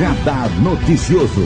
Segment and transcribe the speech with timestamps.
[0.00, 1.44] Radar Noticioso.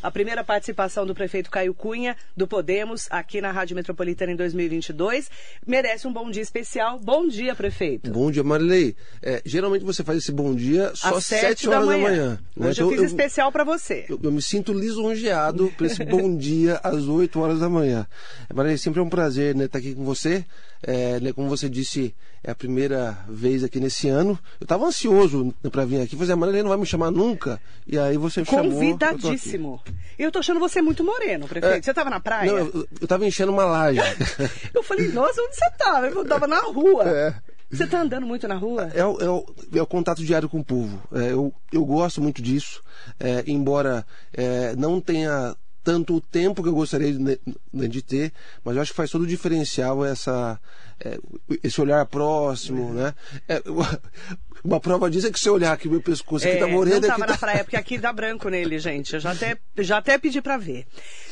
[0.00, 5.28] A primeira participação do prefeito Caio Cunha, do Podemos, aqui na Rádio Metropolitana em 2022,
[5.66, 7.00] merece um bom dia especial.
[7.00, 8.12] Bom dia, prefeito.
[8.12, 8.94] Bom dia, Marilei.
[9.20, 12.04] É, geralmente você faz esse bom dia só às sete horas da manhã.
[12.04, 12.68] Da manhã né?
[12.68, 14.06] Hoje então, eu fiz eu, especial para você.
[14.08, 18.06] Eu, eu, me sinto lisonjeado por esse bom dia às 8 horas da manhã.
[18.54, 20.44] Marilei, sempre é um prazer né, estar aqui com você.
[20.82, 24.38] É, né, como você disse, é a primeira vez aqui nesse ano.
[24.60, 26.16] Eu estava ansioso para vir aqui.
[26.16, 27.60] Fazer a Marilei não vai me chamar nunca.
[27.86, 28.72] E aí você me chamou.
[28.72, 29.80] Convidadíssimo.
[30.18, 31.76] Eu tô achando você muito moreno, prefeito.
[31.76, 32.50] É, você tava na praia?
[32.50, 34.00] Não, eu, eu tava enchendo uma laje.
[34.74, 36.06] eu falei, nossa, onde você tava?
[36.08, 37.04] Eu tava na rua.
[37.08, 37.34] É.
[37.72, 38.90] Você tá andando muito na rua?
[38.92, 41.02] É, é, o, é o contato diário com o povo.
[41.10, 42.82] É, eu, eu gosto muito disso,
[43.18, 48.32] é, embora é, não tenha tanto o tempo que eu gostaria de, de, ter,
[48.64, 50.58] mas eu acho que faz todo o diferencial essa,
[51.00, 51.18] é,
[51.62, 52.94] esse olhar próximo, uhum.
[52.94, 53.14] né?
[53.48, 53.60] É,
[54.64, 57.06] uma prova disso é que se olhar aqui meu pescoço aqui tá é, morrendo.
[57.06, 57.38] Não tava na tá...
[57.38, 59.14] praia, porque aqui dá branco nele, gente.
[59.14, 60.86] Eu já até, já até pedi para ver.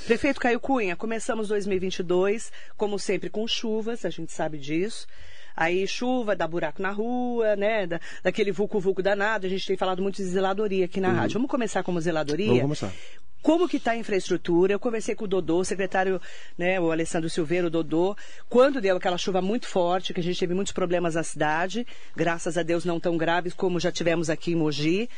[0.07, 5.07] Prefeito Caio Cunha, começamos 2022, como sempre, com chuvas, a gente sabe disso.
[5.57, 7.87] Aí chuva, dá buraco na rua, né?
[7.87, 9.47] Da, daquele vulco-vulco danado.
[9.47, 11.17] A gente tem falado muito de zeladoria aqui na uhum.
[11.17, 11.35] rádio.
[11.35, 12.63] Vamos começar como zeladoria?
[12.63, 12.93] Vamos começar
[13.43, 14.73] como que está a infraestrutura.
[14.73, 16.21] Eu conversei com o Dodô, o secretário,
[16.57, 18.17] né, o Alessandro Silveira, o Dodô,
[18.49, 22.57] quando deu aquela chuva muito forte, que a gente teve muitos problemas na cidade, graças
[22.57, 25.09] a Deus não tão graves como já tivemos aqui em Mogi.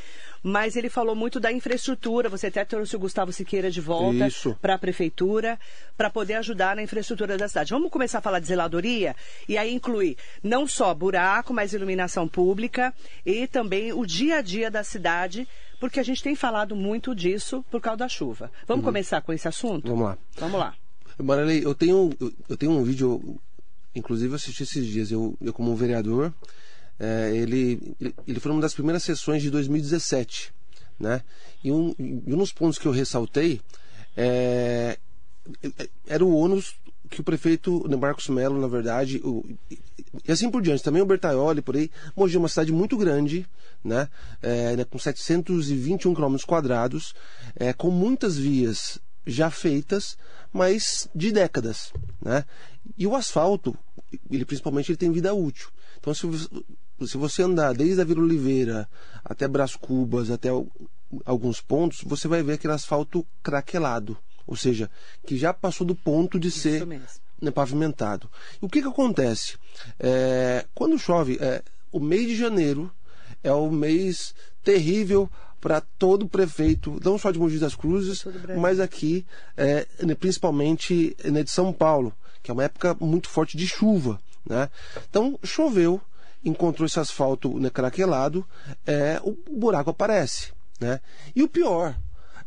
[0.43, 2.29] Mas ele falou muito da infraestrutura.
[2.29, 4.27] Você até trouxe o Gustavo Siqueira de volta
[4.61, 5.59] para a prefeitura,
[5.97, 7.71] para poder ajudar na infraestrutura da cidade.
[7.71, 9.15] Vamos começar a falar de zeladoria
[9.49, 12.93] e aí incluir não só buraco, mas iluminação pública
[13.25, 15.47] e também o dia a dia da cidade
[15.83, 18.53] porque a gente tem falado muito disso por causa da chuva.
[18.69, 18.93] Vamos uhum.
[18.93, 19.89] começar com esse assunto?
[19.89, 20.19] Vamos lá.
[20.37, 20.77] Vamos lá.
[21.19, 22.09] Marilei, eu tenho,
[22.49, 23.41] eu tenho um vídeo,
[23.93, 26.33] inclusive eu assisti esses dias, eu, eu como vereador,
[27.01, 27.97] é, ele,
[28.29, 30.55] ele foi uma das primeiras sessões de 2017,
[31.01, 31.21] né?
[31.65, 33.61] E um, e um dos pontos que eu ressaltei
[34.17, 34.97] é,
[36.07, 36.77] era o ônus
[37.11, 39.45] que o prefeito Marcos Melo, na verdade, o,
[40.27, 43.47] e assim por diante, também o Bertaioli, por aí, Mogi é uma cidade muito grande,
[43.83, 44.09] né,
[44.43, 47.15] é, com 721 km quadrados,
[47.57, 50.17] é, com muitas vias já feitas,
[50.53, 52.45] mas de décadas, né?
[52.99, 53.77] E o asfalto,
[54.31, 55.69] ele principalmente ele tem vida útil.
[55.99, 56.27] Então, se,
[57.07, 58.89] se você andar desde a Vila Oliveira
[59.25, 60.49] até Brás Cubas, até
[61.25, 64.19] alguns pontos, você vai ver aquele asfalto craquelado.
[64.47, 64.91] Ou seja,
[65.25, 67.01] que já passou do ponto de Isso ser né,
[67.51, 68.31] pavimentado.
[68.61, 69.57] E o que, que acontece?
[69.99, 72.91] É, quando chove, é, o mês de janeiro
[73.43, 75.29] é o mês terrível
[75.61, 78.25] para todo prefeito, não só de Mogi das Cruzes,
[78.59, 79.25] mas aqui,
[79.57, 84.21] é, né, principalmente né, de São Paulo, que é uma época muito forte de chuva.
[84.45, 84.69] Né?
[85.09, 86.01] Então, choveu,
[86.45, 88.45] encontrou esse asfalto né, craquelado,
[88.85, 90.53] é, o buraco aparece.
[90.81, 91.01] Né?
[91.35, 91.97] E o pior,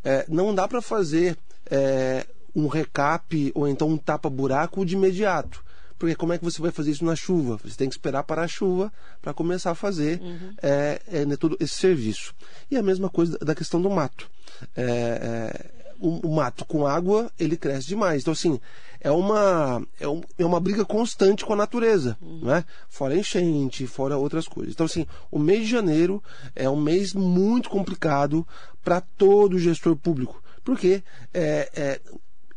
[0.04, 1.38] é, não dá para fazer
[1.70, 5.62] é, um recap ou então um tapa-buraco de imediato.
[5.98, 7.58] Porque como é que você vai fazer isso na chuva?
[7.62, 10.54] Você tem que esperar para a chuva para começar a fazer uhum.
[10.62, 12.34] é, é, né, todo esse serviço.
[12.70, 14.30] E a mesma coisa da questão do mato.
[14.74, 18.20] É, é, o, o, mato com água, ele cresce demais.
[18.20, 18.60] Então, assim,
[19.00, 22.44] é uma, é, um, é uma briga constante com a natureza, uhum.
[22.44, 22.64] né?
[22.88, 24.74] Fora enchente, fora outras coisas.
[24.74, 26.22] Então, assim, o mês de janeiro
[26.54, 28.46] é um mês muito complicado
[28.84, 32.00] para todo gestor público porque é, é,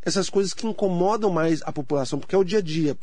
[0.01, 2.97] essas coisas que incomodam mais a população, porque é o dia a dia.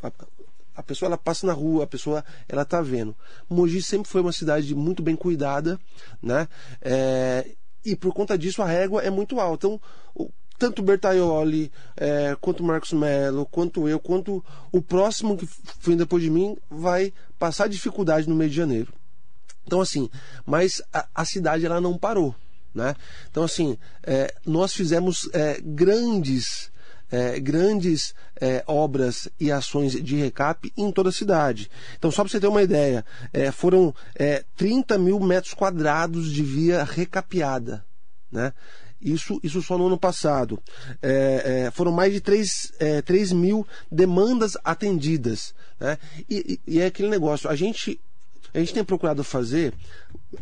[0.75, 3.15] A, pessoa ela passa na rua, a pessoa ela está vendo.
[3.49, 5.79] Mogi sempre foi uma cidade muito bem cuidada,
[6.23, 6.49] né?
[6.81, 7.47] É,
[7.85, 9.67] e por conta disso a régua é muito alta.
[9.67, 9.81] Então,
[10.15, 15.49] o, tanto Bertaioli, é, quanto Marcos Melo, quanto eu, quanto o próximo que
[15.81, 18.93] vem depois de mim, vai passar dificuldade no mês de janeiro.
[19.67, 20.09] Então, assim,
[20.45, 22.35] mas a, a cidade ela não parou.
[22.75, 22.95] Né?
[23.31, 26.71] Então, assim, é, nós fizemos é, grandes,
[27.11, 31.71] é, grandes é, obras e ações de recap em toda a cidade.
[31.97, 33.95] Então, só para você ter uma ideia, é, foram
[34.57, 37.85] 30 é, mil metros quadrados de via recapeada.
[38.31, 38.53] Né?
[39.01, 40.61] Isso, isso só no ano passado.
[41.03, 45.55] É, é, foram mais de 3, é, 3 mil demandas atendidas.
[45.79, 45.99] Né?
[46.29, 48.01] E, e, é aquele negócio, a gente,
[48.53, 49.73] a gente tem procurado fazer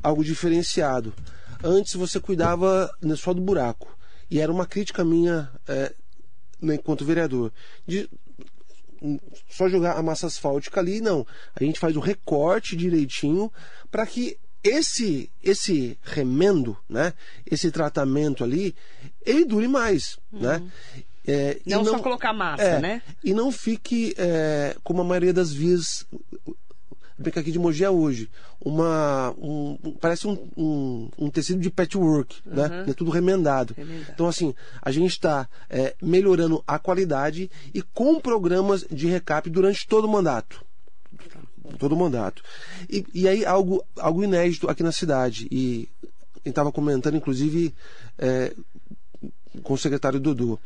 [0.02, 1.12] algo diferenciado.
[1.62, 3.94] Antes você cuidava né, só do buraco.
[4.30, 5.94] E era uma crítica minha é,
[6.62, 7.52] enquanto vereador.
[7.86, 8.08] De
[9.50, 11.26] só jogar a massa asfáltica ali, não.
[11.54, 13.52] A gente faz o recorte direitinho
[13.90, 17.12] para que esse esse remendo, né,
[17.50, 18.74] esse tratamento ali,
[19.24, 20.40] ele dure mais, uhum.
[20.40, 20.62] né?
[21.26, 23.02] É, não, não, só colocar massa, é, né?
[23.22, 26.06] E não fique é, como a maioria das vias
[27.30, 28.28] que aqui de Mogi é hoje,
[28.60, 32.54] uma, um, parece um, um, um, tecido de patchwork, uhum.
[32.54, 32.84] né?
[32.88, 33.74] É tudo remendado.
[33.76, 34.10] remendado.
[34.12, 39.86] Então, assim, a gente está é, melhorando a qualidade e com programas de recap durante
[39.86, 40.64] todo o mandato
[41.78, 42.42] todo o mandato.
[42.90, 45.48] E, e aí algo, algo inédito aqui na cidade.
[45.50, 45.88] E
[46.44, 47.74] estava comentando, inclusive,
[48.18, 48.54] é,
[49.62, 50.58] com o secretário Dodô.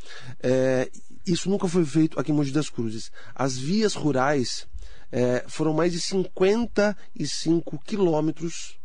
[0.43, 0.91] É,
[1.27, 3.13] isso nunca foi feito aqui em Mogi das Cruzes.
[3.35, 4.67] As vias rurais
[5.11, 8.79] é, foram mais de 55 quilômetros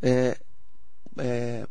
[0.00, 0.36] é,
[1.18, 1.66] é,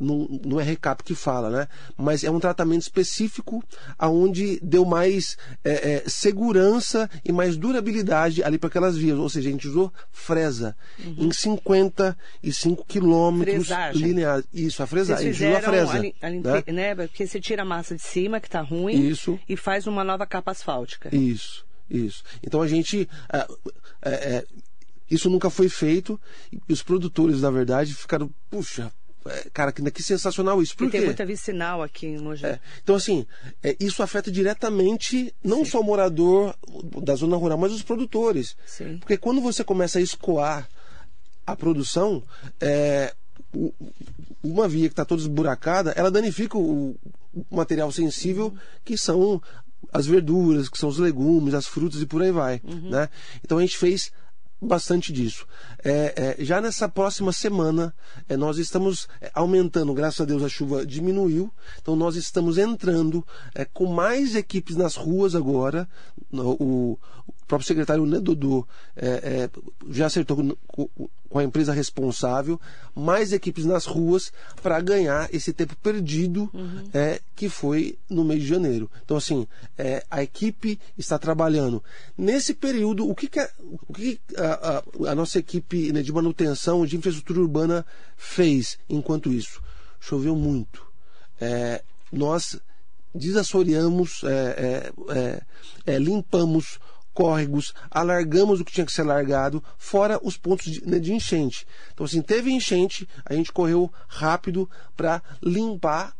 [0.00, 1.68] não, não é recap que fala, né?
[1.96, 3.62] Mas é um tratamento específico
[3.98, 9.18] aonde deu mais é, é, segurança e mais durabilidade ali para aquelas vias.
[9.18, 11.26] Ou seja, a gente usou fresa uhum.
[11.26, 14.46] em 55 quilômetros lineares.
[14.52, 15.24] Isso, a fresagem.
[15.24, 15.92] Vocês fizeram a fresa.
[16.22, 16.64] A, a, né?
[16.72, 16.94] né?
[16.94, 19.38] Porque você tira a massa de cima, que está ruim, Isso.
[19.48, 21.14] e faz uma nova capa asfáltica.
[21.14, 22.22] Isso, isso.
[22.42, 23.08] Então a gente.
[23.32, 23.46] É,
[24.02, 24.44] é, é
[25.10, 26.20] isso nunca foi feito
[26.52, 28.92] e os produtores, na verdade, ficaram, puxa,
[29.26, 30.76] é, cara, que, que sensacional isso.
[30.76, 32.46] Por e tem muita vicinal aqui em Mogi.
[32.46, 33.26] É, então, assim,
[33.62, 35.70] é, isso afeta diretamente não Sim.
[35.72, 36.54] só o morador
[37.02, 38.56] da zona rural, mas os produtores.
[38.64, 38.98] Sim.
[38.98, 40.68] Porque quando você começa a escoar
[41.46, 42.22] a produção,
[42.60, 43.12] é,
[44.42, 46.96] uma via que está toda esburacada, ela danifica o,
[47.34, 48.58] o material sensível, uhum.
[48.84, 49.42] que são
[49.92, 52.60] as verduras, que são os legumes, as frutas e por aí vai.
[52.64, 52.90] Uhum.
[52.90, 53.08] Né?
[53.42, 54.12] Então a gente fez
[54.60, 55.46] bastante disso.
[55.82, 57.94] É, é, já nessa próxima semana,
[58.28, 61.50] é, nós estamos é, aumentando, graças a Deus a chuva diminuiu,
[61.80, 65.88] então nós estamos entrando é, com mais equipes nas ruas agora.
[66.32, 68.64] O, o próprio secretário Nedodô
[68.96, 69.50] é, é,
[69.90, 70.88] já acertou com,
[71.28, 72.60] com a empresa responsável
[72.94, 74.32] mais equipes nas ruas
[74.62, 76.88] para ganhar esse tempo perdido uhum.
[76.94, 78.88] é, que foi no mês de janeiro.
[79.04, 81.82] Então, assim, é, a equipe está trabalhando.
[82.16, 83.50] Nesse período, o que, que, a,
[83.88, 87.84] o que a, a, a, nossa equipe né, de manutenção de infraestrutura urbana
[88.16, 89.60] fez enquanto isso?
[89.98, 90.86] Choveu muito.
[91.40, 91.82] É,
[92.12, 92.60] nós
[93.14, 95.42] desassoreamos, é, é,
[95.86, 96.78] é, limpamos
[97.12, 101.66] córregos, alargamos o que tinha que ser largado, fora os pontos de, né, de enchente.
[101.92, 106.14] Então, assim, teve enchente, a gente correu rápido para limpar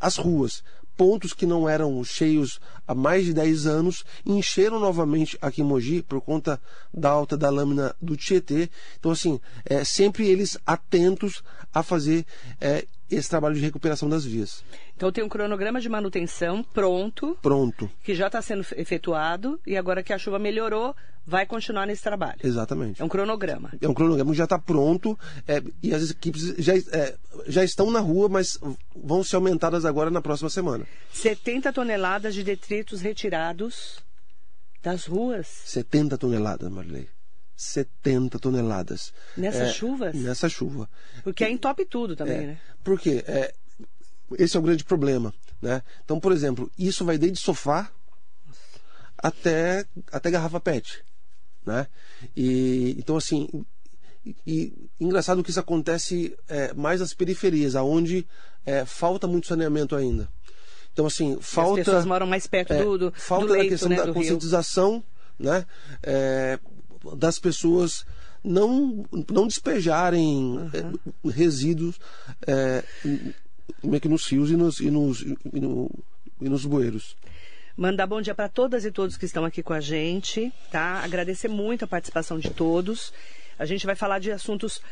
[0.00, 0.62] as ruas.
[0.96, 6.02] Pontos que não eram cheios há mais de 10 anos encheram novamente aqui em Mogi
[6.02, 6.60] por conta
[6.92, 8.68] da alta da lâmina do Tietê.
[8.98, 11.42] Então, assim, é, sempre eles atentos
[11.72, 12.26] a fazer
[12.60, 14.62] é, esse trabalho de recuperação das vias.
[15.00, 17.34] Então tem um cronograma de manutenção pronto.
[17.40, 17.90] Pronto.
[18.04, 20.94] Que já está sendo efetuado e agora que a chuva melhorou,
[21.26, 22.38] vai continuar nesse trabalho.
[22.44, 23.00] Exatamente.
[23.00, 23.72] É um cronograma.
[23.80, 25.18] É um cronograma que já está pronto
[25.48, 27.16] é, e as equipes já, é,
[27.46, 28.58] já estão na rua, mas
[28.94, 30.86] vão ser aumentadas agora na próxima semana.
[31.14, 34.00] 70 toneladas de detritos retirados
[34.82, 35.46] das ruas.
[35.64, 37.08] 70 toneladas, Marley.
[37.56, 39.14] 70 toneladas.
[39.34, 40.14] Nessas é, chuvas?
[40.14, 40.90] Nessa chuva.
[41.24, 42.60] Porque aí entope tudo também, é, né?
[42.84, 43.54] Porque é,
[44.38, 45.32] esse é o grande problema.
[45.60, 45.82] Né?
[46.04, 47.90] Então, por exemplo, isso vai desde sofá
[49.18, 51.04] até, até garrafa PET.
[51.64, 51.86] Né?
[52.36, 53.48] E, então, assim,
[54.24, 58.26] e, e engraçado que isso acontece é, mais nas periferias, aonde
[58.64, 60.28] é, falta muito saneamento ainda.
[60.92, 61.80] Então, assim, falta.
[61.80, 64.12] As pessoas moram mais perto é, do, do, falta do leito, da questão né, da
[64.12, 65.04] conscientização,
[65.38, 65.64] né?
[66.02, 66.58] É,
[67.16, 68.04] das pessoas
[68.42, 71.30] não, não despejarem uhum.
[71.30, 71.98] resíduos
[72.46, 72.82] é,
[73.82, 75.90] meio que nos rios e nos, e nos, e no,
[76.40, 77.16] e nos bueiros.
[77.76, 81.02] Mandar bom dia para todas e todos que estão aqui com a gente, tá?
[81.02, 83.12] Agradecer muito a participação de todos.
[83.58, 84.82] A gente vai falar de assuntos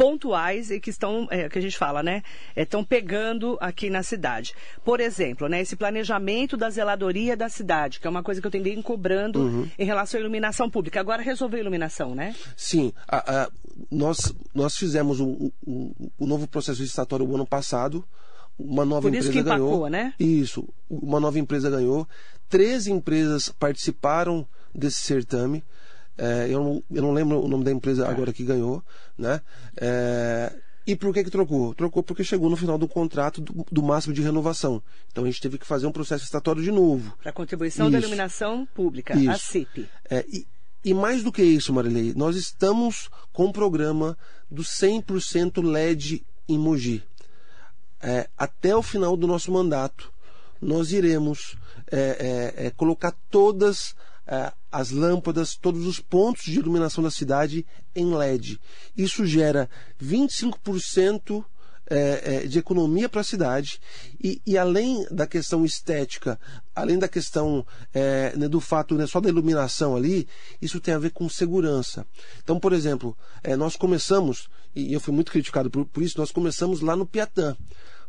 [0.00, 2.22] pontuais e que estão, é, que a gente fala, né?
[2.56, 4.54] Estão é, pegando aqui na cidade.
[4.82, 8.50] Por exemplo, né, esse planejamento da zeladoria da cidade, que é uma coisa que eu
[8.50, 9.68] tenho bem cobrando uhum.
[9.78, 10.98] em relação à iluminação pública.
[10.98, 12.34] Agora resolveu a iluminação, né?
[12.56, 12.94] Sim.
[13.06, 13.50] A, a,
[13.90, 18.02] nós, nós fizemos o um, um, um, novo processo licitatório o ano passado.
[18.58, 19.90] Uma nova Por isso empresa que empacou, ganhou.
[19.90, 20.14] né?
[20.18, 20.66] Isso.
[20.88, 22.08] Uma nova empresa ganhou.
[22.48, 25.62] Três empresas participaram desse certame.
[26.20, 28.10] É, eu, não, eu não lembro o nome da empresa tá.
[28.10, 28.84] agora que ganhou,
[29.16, 29.40] né?
[29.74, 30.52] É,
[30.86, 31.74] e por que, que trocou?
[31.74, 34.82] Trocou porque chegou no final do contrato do, do, máximo de renovação.
[35.10, 37.16] Então a gente teve que fazer um processo estatório de novo.
[37.22, 37.92] Para contribuição isso.
[37.92, 39.30] da iluminação pública, isso.
[39.30, 39.88] a CIP.
[40.10, 40.46] É, e,
[40.84, 44.14] e, mais do que isso, Marilei, nós estamos com o programa
[44.50, 47.02] do 100% LED em Mogi.
[48.02, 50.12] É, até o final do nosso mandato,
[50.60, 51.56] nós iremos
[51.90, 53.94] é, é, é colocar todas
[54.30, 58.60] é, as lâmpadas, todos os pontos de iluminação da cidade em LED.
[58.96, 59.68] Isso gera
[60.00, 61.44] 25%
[61.90, 63.80] é, é, de economia para a cidade
[64.22, 66.38] e, e, além da questão estética,
[66.72, 70.28] além da questão é, né, do fato né, só da iluminação ali,
[70.62, 72.06] isso tem a ver com segurança.
[72.40, 76.30] Então, por exemplo, é, nós começamos, e eu fui muito criticado por, por isso, nós
[76.30, 77.56] começamos lá no Piatã.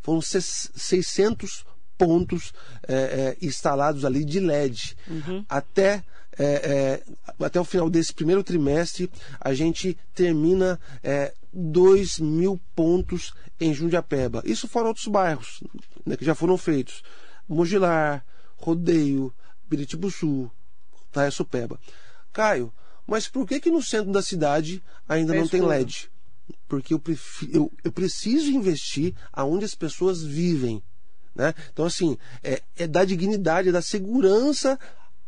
[0.03, 1.65] Foram 600
[2.01, 2.51] pontos
[2.87, 4.97] é, é, instalados ali de LED.
[5.07, 5.45] Uhum.
[5.47, 6.03] Até,
[6.35, 7.03] é, é,
[7.45, 9.07] até o final desse primeiro trimestre,
[9.39, 14.41] a gente termina é, 2 mil pontos em Jundiapeba.
[14.43, 15.61] Isso fora outros bairros
[16.03, 17.03] né, que já foram feitos.
[17.47, 18.25] Mogilar,
[18.57, 19.31] Rodeio,
[19.69, 20.49] Biritibuçu,
[21.11, 21.79] Taessupeba.
[22.33, 22.73] Caio,
[23.05, 26.09] mas por que que no centro da cidade ainda não tem LED?
[26.67, 30.81] Porque eu, prefiro, eu, eu preciso investir aonde as pessoas vivem.
[31.35, 31.53] Né?
[31.71, 34.79] Então, assim, é, é dignidade, é dar segurança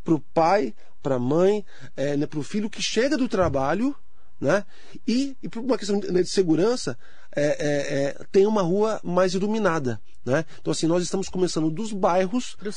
[0.02, 1.64] para o pai, para a mãe,
[1.96, 3.94] é, né, para o filho que chega do trabalho
[4.40, 4.64] né?
[5.06, 6.98] E, e por uma questão né, de segurança,
[7.36, 10.00] é, é, é, tem uma rua mais iluminada.
[10.24, 10.46] Né?
[10.58, 12.72] Então, assim, nós estamos começando dos bairros para o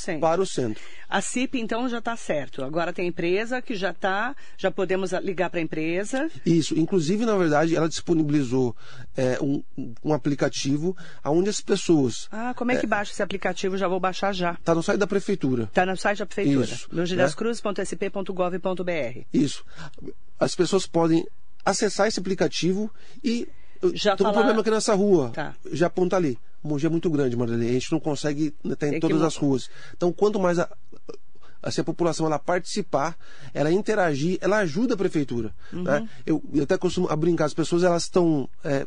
[0.46, 0.84] centro.
[1.08, 2.62] A CIP, então, já está certo.
[2.62, 6.30] Agora tem empresa que já está, já podemos ligar para a empresa.
[6.46, 6.78] Isso.
[6.78, 8.76] Inclusive, na verdade, ela disponibilizou
[9.16, 9.64] é, um,
[10.04, 12.28] um, aplicativo onde as pessoas.
[12.30, 13.78] Ah, como é que é, baixa esse aplicativo?
[13.78, 14.52] Já vou baixar já.
[14.52, 15.64] Está no site da prefeitura.
[15.64, 16.66] Está no site da prefeitura.
[16.66, 16.90] Isso.
[16.92, 19.22] longedascruzes.sp.gov.br.
[19.34, 19.64] Isso.
[20.38, 21.26] As pessoas podem
[21.64, 22.92] acessar esse aplicativo
[23.24, 23.48] e
[23.94, 25.32] já tem um problema aqui nessa rua.
[25.34, 25.56] Tá.
[25.72, 26.38] Já aponta ali.
[26.64, 27.70] Mogi é muito grande, Marilene.
[27.70, 29.26] A gente não consegue estar né, em todas que...
[29.26, 29.70] as ruas.
[29.96, 30.70] Então, quanto mais a,
[31.62, 33.18] assim, a população ela participar,
[33.54, 35.54] ela interagir, ela ajuda a prefeitura.
[35.72, 35.84] Uhum.
[35.84, 36.10] Né?
[36.26, 38.86] Eu, eu, até costumo brincar, as pessoas elas estão é,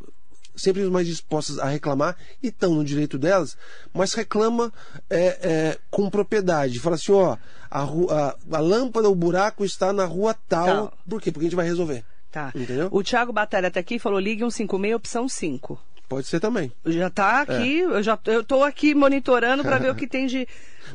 [0.56, 3.56] sempre mais dispostas a reclamar e estão no direito delas,
[3.92, 4.72] mas reclama
[5.08, 6.78] é, é, com propriedade.
[6.78, 7.36] Fala assim, ó,
[7.70, 10.66] a, a, a lâmpada, o buraco está na rua tal.
[10.66, 10.98] tal.
[11.08, 11.30] Por quê?
[11.30, 12.04] Porque a gente vai resolver.
[12.30, 12.52] Tá.
[12.54, 12.88] Entendeu?
[12.92, 15.80] O Thiago Batalha está aqui e falou: ligue 156, opção 5.
[16.08, 16.72] Pode ser também.
[16.84, 17.84] Já está aqui, é.
[17.84, 20.46] eu já eu tô aqui monitorando para ver o que tem de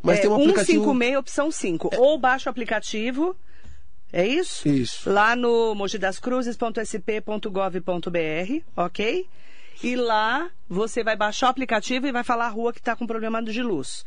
[0.03, 0.83] Mas é, tem um aplicativo...
[0.83, 1.89] 156, opção 5.
[1.93, 1.99] É.
[1.99, 3.35] Ou baixa o aplicativo.
[4.11, 4.67] É isso?
[4.67, 5.09] Isso.
[5.09, 9.27] Lá no mogidascruzes.sp.gov.br, ok?
[9.83, 13.07] E lá você vai baixar o aplicativo e vai falar a rua que está com
[13.07, 14.03] problema de luz.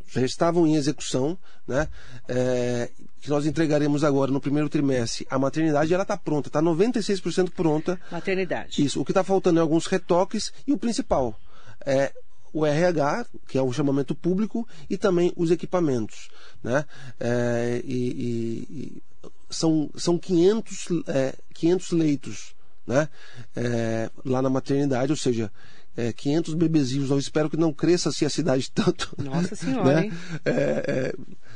[0.07, 1.35] já estavam em execução,
[1.67, 1.87] né?
[2.27, 5.25] É, que nós entregaremos agora no primeiro trimestre.
[5.27, 7.99] A maternidade ela está pronta, está 96% pronta.
[8.11, 8.85] Maternidade.
[8.85, 9.01] Isso.
[9.01, 11.35] O que está faltando é alguns retoques e o principal
[11.83, 12.13] é
[12.53, 16.29] o RH, que é o chamamento público, e também os equipamentos,
[16.63, 16.85] né?
[17.19, 19.03] É, e, e,
[19.49, 22.55] são, são 500, é, 500 leitos,
[22.85, 23.09] né?
[23.55, 25.51] É, lá na maternidade, ou seja,
[25.97, 27.09] é, 500 bebezinhos.
[27.09, 29.13] Eu espero que não cresça assim a cidade tanto.
[29.17, 30.05] Nossa Senhora, né?
[30.05, 30.13] hein?
[30.45, 31.13] É, é,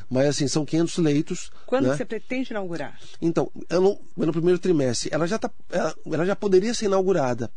[0.10, 1.52] mas assim, são 500 leitos.
[1.68, 1.96] Quando né?
[1.96, 3.00] você pretende inaugurar?
[3.22, 5.10] Então, não, no primeiro trimestre.
[5.14, 7.50] Ela já, tá, ela, ela já poderia ser inaugurada.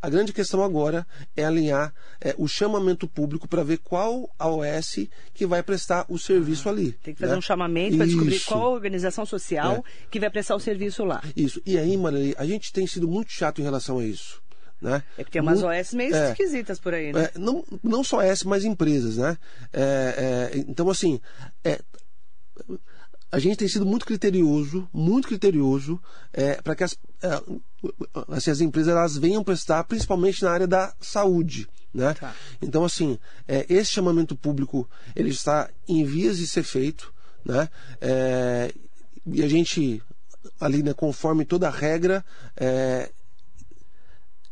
[0.00, 1.04] A grande questão agora
[1.36, 6.16] é alinhar é, o chamamento público para ver qual a OS que vai prestar o
[6.16, 6.92] serviço ah, ali.
[6.92, 7.38] Tem que fazer né?
[7.38, 10.06] um chamamento para descobrir qual a organização social é.
[10.08, 11.20] que vai prestar o serviço lá.
[11.34, 11.60] Isso.
[11.66, 14.40] E aí, Maria, a gente tem sido muito chato em relação a isso.
[14.80, 15.02] Né?
[15.16, 17.30] É que tem umas OS meio é, esquisitas por aí, né?
[17.34, 19.36] É, não, não só OS, mas empresas, né?
[19.72, 21.20] É, é, então, assim,
[21.64, 21.80] é,
[23.30, 26.00] a gente tem sido muito criterioso, muito criterioso,
[26.32, 26.96] é, para que as,
[28.28, 31.68] assim, as empresas elas venham prestar, principalmente na área da saúde.
[31.92, 32.14] Né?
[32.14, 32.34] Tá.
[32.62, 33.18] Então, assim,
[33.68, 37.12] esse chamamento público ele está em vias de ser feito,
[37.44, 37.68] né?
[39.26, 40.02] e a gente
[40.60, 42.24] ali, né, conforme toda a regra,
[42.56, 43.10] é,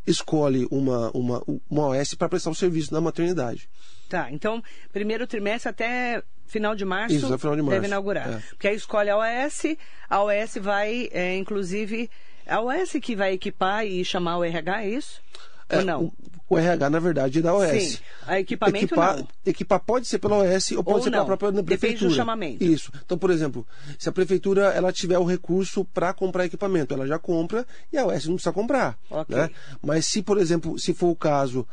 [0.07, 3.69] escolhe uma, uma, uma OS para prestar o serviço na maternidade.
[4.09, 7.77] Tá, então, primeiro trimestre até final de março, Isso, até final de março.
[7.77, 8.35] deve inaugurar.
[8.35, 8.43] É.
[8.51, 9.77] Porque aí escolhe a OS,
[10.09, 12.09] a OS vai, é, inclusive,
[12.47, 15.21] a OS que vai equipar e chamar o RH, é isso?
[15.69, 16.05] É, não?
[16.05, 16.13] O,
[16.49, 17.83] o RH, na verdade, é da OS.
[17.83, 19.29] Sim, a equipamento equipar, não.
[19.45, 21.25] equipar pode ser pela OS ou pode Ou ser não.
[21.25, 22.15] pela própria Depende do prefeitura.
[22.15, 22.63] chamamento.
[22.63, 22.93] Isso.
[23.05, 23.67] Então, por exemplo,
[23.99, 28.07] se a prefeitura ela tiver o recurso para comprar equipamento, ela já compra e a
[28.07, 28.97] OS não precisa comprar.
[29.11, 29.37] Ok.
[29.37, 29.51] Né?
[29.83, 31.67] Mas se, por exemplo, se for o caso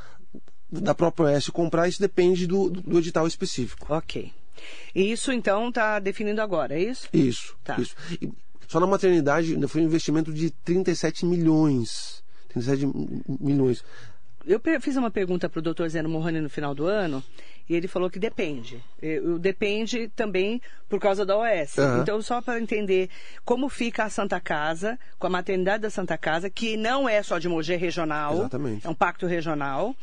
[0.72, 3.86] da própria OS comprar, isso depende do, do edital específico.
[3.94, 4.32] Ok.
[4.96, 7.08] E isso, então, está definindo agora, é isso?
[7.14, 7.56] Isso.
[7.64, 7.80] Tá.
[7.80, 7.96] isso.
[8.68, 12.23] Só na maternidade foi um investimento de 37 milhões.
[12.54, 12.86] 37
[13.42, 13.84] milhões.
[14.46, 17.24] Eu fiz uma pergunta para o doutor Zeno Morrone no final do ano
[17.70, 18.84] e ele falou que depende.
[19.02, 21.78] E- o Depende também por causa da OS.
[21.80, 22.02] Aham.
[22.02, 23.10] Então, só para entender
[23.46, 27.40] como fica a Santa Casa, com a maternidade da Santa Casa, que não é só
[27.40, 28.34] de Mogi, é regional.
[28.36, 28.86] Exatamente.
[28.86, 29.96] É um pacto regional.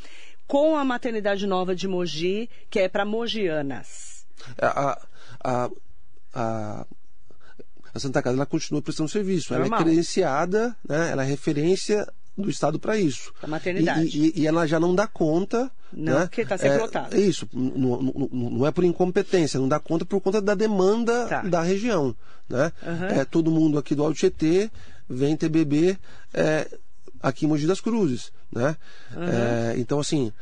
[0.46, 4.24] Com a maternidade nova de Mogi, que é para mogianas.
[4.58, 4.98] a,
[5.44, 5.70] a,
[6.32, 6.86] a,
[7.94, 9.52] a Santa Casa ela continua prestando serviço.
[9.52, 9.80] Ela Normal.
[9.80, 11.10] é credenciada, né?
[11.10, 13.32] ela é referência do Estado para isso.
[13.40, 14.16] Pra maternidade.
[14.18, 15.70] E, e- e ela já não dá conta.
[15.92, 16.20] Não, né?
[16.26, 17.16] porque tá sempre é, lotado.
[17.18, 21.42] Isso, não, não- não- é por incompetência, não dá conta por conta da demanda Tá.
[21.42, 22.14] da região.
[22.48, 22.72] Né?
[22.86, 23.06] Aham.
[23.06, 24.70] É, todo mundo aqui do Alto Tietê
[25.08, 25.96] vem ter bebê
[26.32, 26.68] é,
[27.20, 28.32] aqui em Mogi das Cruzes.
[28.52, 28.76] Né?
[29.16, 30.32] É, então, assim,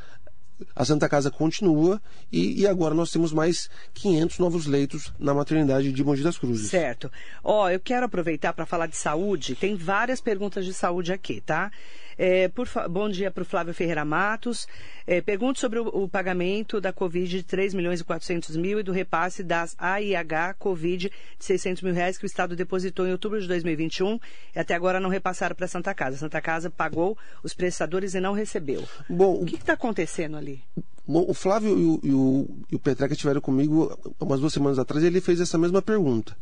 [0.75, 2.01] a Santa Casa continua
[2.31, 6.71] e, e agora nós temos mais 500 novos leitos na maternidade de Mogi das Cruzes.
[6.71, 7.11] Certo.
[7.43, 9.55] Ó, eu quero aproveitar para falar de saúde.
[9.55, 11.71] Tem várias perguntas de saúde aqui, tá?
[12.19, 14.67] É, por Bom dia para o Flávio Ferreira Matos.
[15.07, 18.83] É, pergunto sobre o, o pagamento da Covid de 3 milhões e 400 mil e
[18.83, 21.09] do repasse das AIH Covid
[21.39, 24.19] de 600 mil reais que o Estado depositou em outubro de 2021
[24.55, 26.17] e até agora não repassaram para a Santa Casa.
[26.17, 28.87] A Santa Casa pagou os prestadores e não recebeu.
[29.09, 30.61] Bom, O que está acontecendo ali?
[31.07, 34.79] Bom, o Flávio e o, e o, e o Petreca estiveram comigo umas duas semanas
[34.79, 36.37] atrás e ele fez essa mesma pergunta.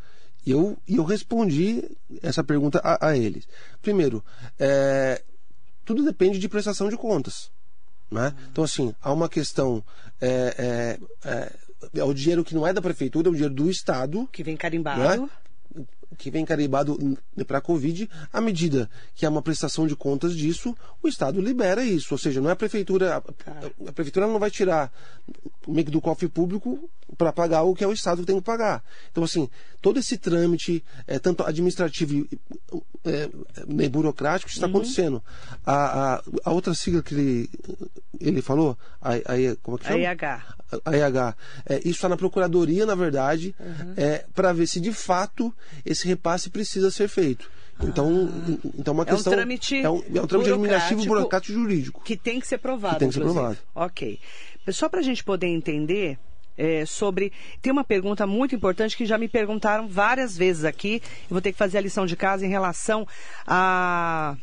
[0.44, 1.84] E eu, eu respondi
[2.22, 3.46] essa pergunta a, a eles.
[3.80, 4.24] Primeiro,
[4.58, 5.22] é,
[5.86, 7.50] tudo depende de prestação de contas.
[8.10, 8.34] Né?
[8.50, 9.82] Então, assim, há uma questão.
[10.20, 11.52] É, é, é,
[11.94, 14.56] é o dinheiro que não é da prefeitura, é o dinheiro do Estado Que vem
[14.56, 15.00] carimbado.
[15.22, 15.86] Né?
[16.16, 16.98] Que vem carimbado
[17.46, 21.84] para a Covid, à medida que há uma prestação de contas disso, o Estado libera
[21.84, 22.14] isso.
[22.14, 23.16] Ou seja, não é a prefeitura.
[23.16, 24.92] A, a prefeitura não vai tirar
[25.66, 28.44] meio que do cofre público para pagar o que é o Estado que tem que
[28.44, 28.84] pagar.
[29.10, 29.48] Então, assim,
[29.80, 32.28] todo esse trâmite, é, tanto administrativo e
[33.04, 33.28] é,
[33.84, 35.22] é, burocrático, está acontecendo.
[35.64, 37.50] A, a, a outra sigla que ele,
[38.20, 39.98] ele falou, a, a, como é que chama?
[39.98, 40.44] AIH.
[40.84, 41.36] a IH.
[41.66, 43.54] É, isso está na procuradoria, na verdade,
[43.96, 45.54] é, para ver se de fato
[45.96, 47.50] esse repasse precisa ser feito.
[47.82, 48.30] Então,
[48.78, 52.02] então uma É um questão trâmite é um, é um trâmite administrativo, burocrático jurídico.
[52.02, 52.94] Que tem que ser provado.
[52.94, 53.58] Que tem que ser provado.
[53.74, 54.18] Ok.
[54.70, 56.18] Só para a gente poder entender
[56.56, 57.32] é, sobre.
[57.60, 61.02] Tem uma pergunta muito importante que já me perguntaram várias vezes aqui.
[61.28, 63.06] Eu vou ter que fazer a lição de casa em relação
[63.46, 64.36] a.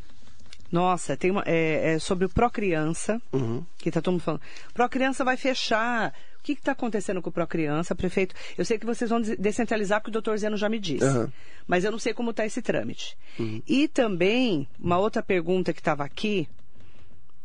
[0.71, 3.63] Nossa, tem uma, é, é sobre o Procriança, Uhum.
[3.77, 4.41] que está todo mundo falando.
[4.73, 6.13] Procriança vai fechar.
[6.43, 8.35] O que está acontecendo com o Procriança, prefeito?
[8.57, 11.05] Eu sei que vocês vão des- descentralizar, porque o doutor Zeno já me disse.
[11.05, 11.31] Aham.
[11.65, 13.17] Mas eu não sei como está esse trâmite.
[13.65, 16.49] E também, uma outra pergunta que estava aqui,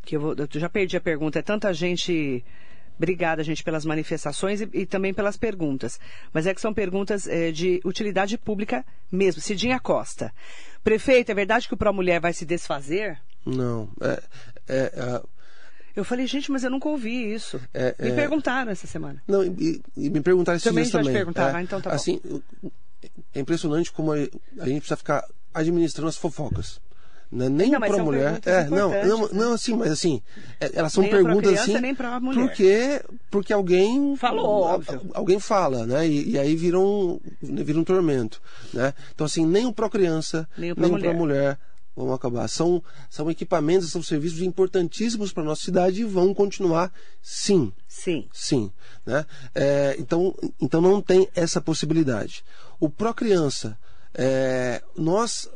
[0.02, 2.44] que eu, vou, eu já perdi a pergunta, é tanta gente.
[2.96, 6.00] Obrigada, gente, pelas manifestações e, e também pelas perguntas.
[6.32, 9.40] Mas é que são perguntas eh, de utilidade pública mesmo.
[9.40, 10.34] Cidinha Costa.
[10.82, 13.16] Prefeito, é verdade que o Pro Mulher vai se desfazer?
[13.46, 13.88] Não.
[14.00, 14.22] É,
[14.68, 15.22] é, é,
[15.98, 17.60] Eu falei, gente, mas eu nunca ouvi isso.
[17.74, 18.14] É, me é.
[18.14, 19.20] perguntaram essa semana.
[19.26, 21.12] não, e, e me perguntaram esses Também dias também.
[21.12, 21.96] perguntaram, É, ah, então tá bom.
[21.96, 22.20] assim,
[23.34, 26.80] é impressionante como a, a gente precisa ficar administrando as fofocas.
[27.30, 28.40] Nem Não, mas para são mulher.
[28.46, 29.38] É, não, não, importantes, né?
[29.44, 30.22] não, assim, mas assim,
[30.60, 31.80] é, elas são Nem perguntas criança, assim.
[31.80, 32.46] nem mulher.
[32.46, 34.16] Porque, porque alguém.
[34.16, 34.80] Falou, a-
[35.12, 36.06] alguém fala, né?
[36.06, 38.40] E, e aí vira um, vira um tormento.
[38.72, 38.94] Né?
[39.14, 41.14] Então, assim, nem o Pro Criança, Nem nem Pro Mulher.
[41.14, 41.58] Mulher
[42.06, 42.48] vão acabar.
[42.48, 47.72] São, são equipamentos, são serviços importantíssimos para a nossa cidade e vão continuar, sim.
[47.86, 48.28] Sim.
[48.32, 48.70] Sim.
[49.04, 49.26] Né?
[49.54, 52.44] É, então, então não tem essa possibilidade.
[52.78, 53.78] O Pro Criança,
[54.14, 55.50] é, nós,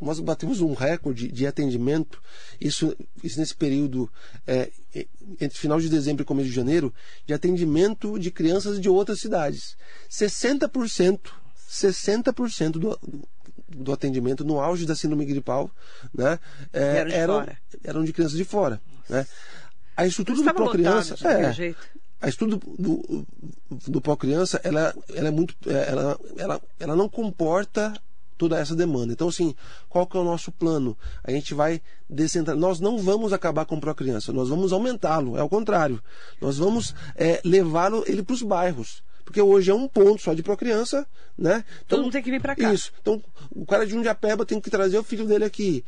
[0.00, 2.22] nós batemos um recorde de atendimento,
[2.60, 4.10] isso, isso nesse período
[4.46, 4.70] é,
[5.40, 6.92] entre final de dezembro e começo de janeiro,
[7.26, 9.76] de atendimento de crianças de outras cidades.
[10.08, 11.20] 60%,
[11.68, 12.98] 60% do,
[13.70, 15.70] do atendimento no auge da síndrome gripal
[16.12, 16.38] né,
[16.72, 17.46] é, Vieram de eram,
[17.84, 18.80] eram de crianças de fora.
[19.08, 19.26] Né?
[19.96, 21.14] A estrutura do Estava Pro lotado Criança.
[21.14, 21.78] de qualquer É, jeito.
[22.20, 23.26] a estrutura do,
[23.70, 25.54] do, do Pro Criança, ela, ela é muito.
[25.68, 27.92] Ela, ela, ela não comporta
[28.38, 29.12] toda essa demanda.
[29.12, 29.54] Então, assim,
[29.88, 30.96] qual que é o nosso plano?
[31.22, 32.68] A gente vai descentralizar.
[32.68, 36.02] Nós não vamos acabar com o Procriança, nós vamos aumentá-lo, é o contrário.
[36.40, 40.42] Nós vamos é, levá-lo ele para os bairros porque hoje é um ponto só de
[40.42, 41.06] procriança,
[41.38, 41.64] né?
[41.86, 42.72] Então, Todo mundo tem que vir para cá.
[42.72, 42.92] Isso.
[43.00, 43.22] Então,
[43.54, 45.84] o cara de Jundiapeba tem que trazer o filho dele aqui.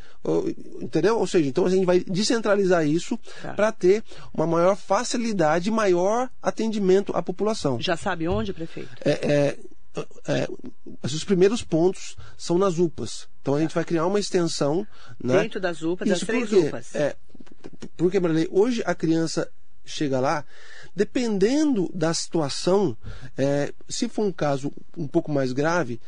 [0.81, 1.18] Entendeu?
[1.18, 3.52] Ou seja, então a gente vai descentralizar isso tá.
[3.55, 7.81] para ter uma maior facilidade, maior atendimento à população.
[7.81, 8.90] Já sabe onde, prefeito?
[9.05, 10.48] É, é, é,
[11.02, 13.28] os primeiros pontos são nas UPAs.
[13.40, 14.87] Então a gente vai criar uma extensão.
[15.20, 15.42] Né?
[15.42, 16.94] Dentro das UPAs, das três porque, UPAs.
[16.94, 17.16] É,
[17.96, 19.50] porque, Marilei, hoje a criança
[19.85, 20.45] chega lá,
[20.95, 22.97] dependendo da situação,
[23.37, 26.01] é, se for um caso um pouco mais grave,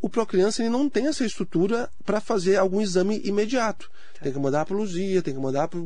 [0.00, 3.90] o Procriança ele não tem essa estrutura para fazer algum exame imediato.
[4.22, 5.80] Tem que mandar para Luzia, tem que mandar para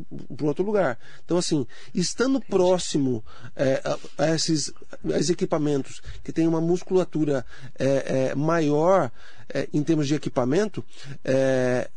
[0.45, 0.97] outro lugar.
[1.23, 3.23] Então, assim, estando próximo
[3.55, 4.73] é, a, a, esses,
[5.05, 7.45] a esses equipamentos que tem uma musculatura
[7.77, 9.11] é, é maior
[9.49, 10.83] é, em termos de equipamento,
[11.23, 11.89] é,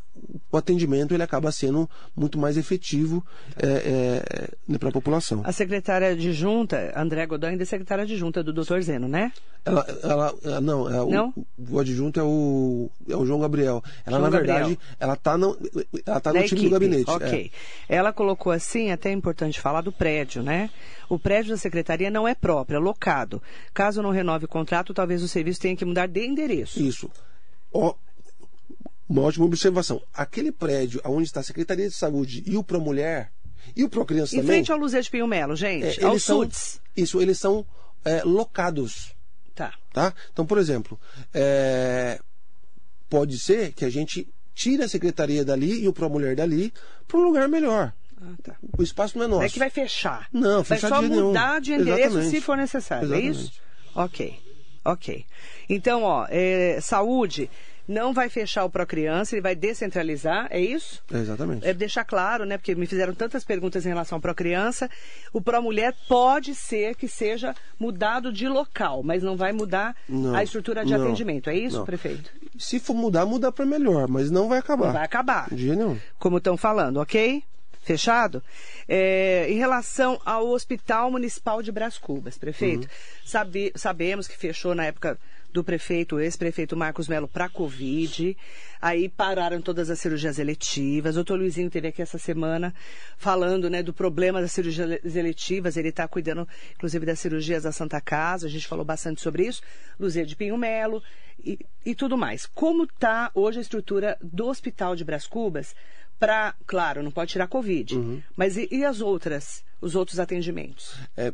[0.51, 3.25] o atendimento ele acaba sendo muito mais efetivo
[3.57, 4.23] é,
[4.73, 5.43] é, para a população.
[5.45, 8.81] A secretária de junta, André Godin, ainda é secretária de junta do Dr.
[8.81, 9.33] Zeno, né?
[9.65, 11.35] Ela, ela não, é não?
[11.37, 13.83] O, o adjunto é o, é o João Gabriel.
[14.07, 14.79] Ela, João na verdade, Gabriel.
[14.99, 15.59] ela está no,
[16.07, 16.63] ela tá no Da time equipe.
[16.63, 17.11] do gabinete.
[17.11, 17.53] Ok.
[17.89, 17.97] é.
[17.97, 20.71] Ela colocou assim, até é importante falar do prédio, né?
[21.09, 23.43] O prédio da secretaria não é próprio, é locado.
[23.75, 26.81] Caso não renove o contrato, talvez o serviço tenha que mudar de endereço.
[26.81, 27.11] Isso.
[27.73, 27.95] Ó,
[29.09, 30.03] uma ótima observação.
[30.13, 33.31] Aquele prédio onde está a Secretaria de Saúde e o Promulher
[33.75, 34.57] e o Procriança Em também.
[34.57, 36.81] frente ao Luzia de Pinho Melo, gente, é, eles são, SUDS.
[36.97, 37.65] isso, eles são
[38.05, 39.15] é, locados.
[39.55, 39.75] Tá.
[39.93, 40.15] Tá?
[40.33, 40.99] Então, por exemplo,
[41.35, 42.21] é,
[43.09, 46.73] pode ser que a gente tire a secretaria dali e o Promulher dali
[47.07, 47.93] para um lugar melhor.
[48.21, 48.57] Ah, tá.
[48.77, 49.41] O espaço não é nosso.
[49.41, 50.29] Não é que vai fechar.
[50.33, 51.29] Não, vai fechar só de nenhum.
[51.29, 52.31] mudar de endereço Exatamente.
[52.31, 53.41] se for necessário, é isso?
[53.41, 53.63] Exatamente.
[53.95, 54.41] Ok,
[54.85, 55.27] ok.
[55.69, 57.49] Então, ó, é, saúde
[57.89, 61.03] não vai fechar o Procriança, ele vai descentralizar, é isso?
[61.11, 61.67] Exatamente.
[61.67, 62.59] É deixar claro, né?
[62.59, 64.91] Porque me fizeram tantas perguntas em relação ao Procriança.
[65.33, 70.43] O Promulher pode ser que seja mudado de local, mas não vai mudar Não, a
[70.45, 71.49] estrutura de não, atendimento.
[71.49, 71.85] É isso, não.
[71.87, 72.31] prefeito?
[72.59, 74.87] Se for mudar, mudar para melhor, mas não vai acabar.
[74.87, 75.49] Não vai acabar.
[75.51, 75.99] De jeito nenhum.
[76.19, 77.43] como estão falando, ok?
[77.81, 78.43] Fechado?
[78.87, 82.87] É, em relação ao Hospital Municipal de Brás Cubas, prefeito,
[83.25, 85.19] sabe- sabemos que fechou na época
[85.59, 88.37] do prefeito, ex-prefeito Marcos Melo, para Covid.
[88.81, 91.15] Aí pararam todas as cirurgias eletivas.
[91.15, 92.73] O doutor Luizinho teve aqui essa semana
[93.17, 95.77] falando né, do problema das cirurgias eletivas.
[95.77, 98.47] Ele está cuidando, inclusive, das cirurgias da Santa Casa.
[98.47, 99.61] A gente falou bastante sobre isso.
[99.99, 101.03] Luzia de Pinho Melo
[101.45, 102.47] e, e tudo mais.
[102.47, 105.75] Como está hoje a estrutura do Hospital de Brás Cubas
[106.21, 110.95] para, claro, não pode tirar Covid, mas e, e as outras, os outros atendimentos?
[111.17, 111.33] É,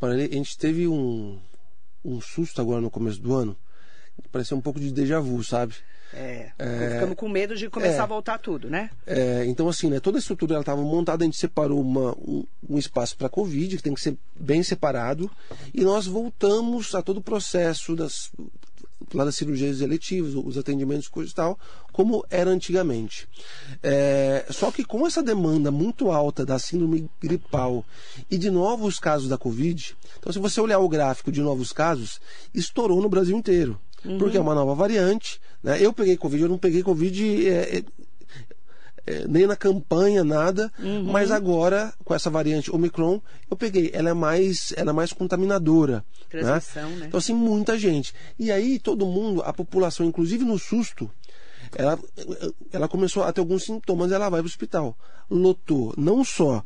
[0.00, 1.38] a gente teve um,
[2.04, 3.56] um susto agora no começo do ano.
[4.30, 5.74] Pareceu um pouco de déjà vu, sabe?
[6.12, 6.50] É,
[6.94, 8.00] ficamos com medo de começar é.
[8.00, 8.90] a voltar tudo, né?
[9.06, 12.44] É, então, assim, né, toda a estrutura ela estava montada, a gente separou uma, um,
[12.68, 15.30] um espaço para Covid, que tem que ser bem separado,
[15.72, 18.32] e nós voltamos a todo o processo das,
[19.16, 21.58] lá das cirurgias eletivas, os atendimentos, coisa e tal,
[21.92, 23.28] como era antigamente.
[23.82, 27.84] É, só que com essa demanda muito alta da síndrome gripal
[28.30, 32.20] e de novos casos da Covid, então se você olhar o gráfico de novos casos,
[32.54, 33.78] estourou no Brasil inteiro.
[34.18, 35.40] Porque é uma nova variante.
[35.62, 35.78] Né?
[35.80, 37.84] Eu peguei Covid, eu não peguei Covid é,
[39.06, 40.72] é, nem na campanha, nada.
[41.04, 43.90] Mas agora, com essa variante Omicron, eu peguei.
[43.92, 46.04] Ela é mais, ela é mais contaminadora.
[46.28, 47.06] Transmissão, né?
[47.06, 48.14] Então, assim, muita gente.
[48.38, 51.10] E aí, todo mundo, a população, inclusive no susto,
[51.74, 51.98] ela,
[52.72, 54.96] ela começou a ter alguns sintomas, ela vai para o hospital.
[55.28, 56.64] Lotou não só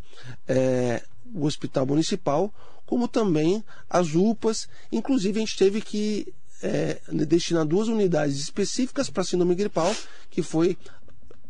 [0.49, 1.03] é,
[1.35, 2.53] o hospital municipal,
[2.87, 4.69] como também as UPAs.
[4.91, 9.95] Inclusive, a gente teve que é, destinar duas unidades específicas para síndrome gripal,
[10.31, 10.79] que foi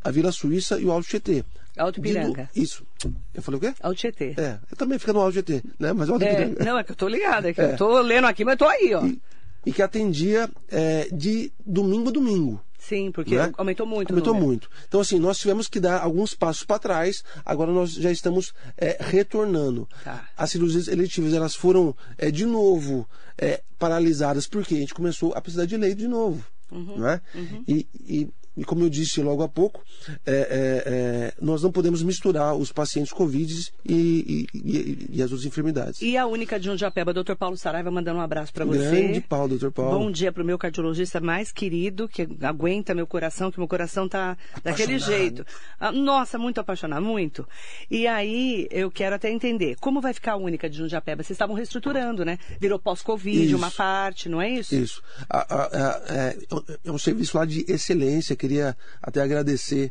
[0.04, 1.42] a Vila Suíça e o Alto Tietê.
[1.76, 2.48] Alto De- Piranga.
[2.54, 2.86] Isso.
[3.34, 3.74] Eu falei o quê?
[3.82, 4.34] Ao Tietê.
[4.36, 5.92] É, eu também fica no Alto Tietê, né?
[5.92, 6.64] Mas Alto É, Piranga.
[6.64, 7.72] não, é que eu tô ligada, é que É.
[7.72, 9.04] eu tô lendo aqui, mas tô aí, ó.
[9.04, 9.20] E,
[9.66, 12.60] e que atendia é, de domingo a domingo.
[12.78, 13.50] Sim, porque né?
[13.56, 14.68] aumentou muito Aumentou muito.
[14.86, 18.98] Então, assim, nós tivemos que dar alguns passos para trás, agora nós já estamos é,
[19.00, 19.88] retornando.
[20.04, 20.28] Tá.
[20.36, 25.40] As cirurgias eletivas, elas foram, é, de novo, é, paralisadas, porque a gente começou a
[25.40, 26.44] precisar de leito de novo.
[26.70, 27.22] Uhum, né?
[27.66, 29.82] E, e e como eu disse logo há pouco,
[30.24, 30.42] é, é,
[30.86, 36.00] é, nós não podemos misturar os pacientes Covid e, e, e, as outras enfermidades.
[36.00, 38.90] E a única de Jundiapeba, doutor Paulo Saraiva, mandando um abraço para você.
[38.90, 39.98] Grande Paulo, doutor Paulo.
[39.98, 44.08] Bom dia para o meu cardiologista mais querido, que aguenta meu coração, que meu coração
[44.08, 45.44] tá daquele jeito.
[45.80, 47.46] Ah, nossa, muito apaixonado, muito.
[47.90, 51.22] E aí, eu quero até entender, como vai ficar a única de Jundiapeba?
[51.22, 52.38] Vocês estavam reestruturando, né?
[52.60, 54.74] Virou pós-Covid, uma parte, não é isso?
[54.74, 55.02] Isso.
[55.28, 56.38] A, a, a, é,
[56.84, 59.90] é um serviço lá de excelência, queria até agradecer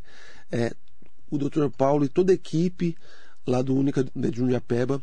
[0.52, 0.72] é,
[1.32, 1.70] o Dr.
[1.76, 2.96] Paulo e toda a equipe
[3.48, 5.02] lá do Única de Jundiapeba.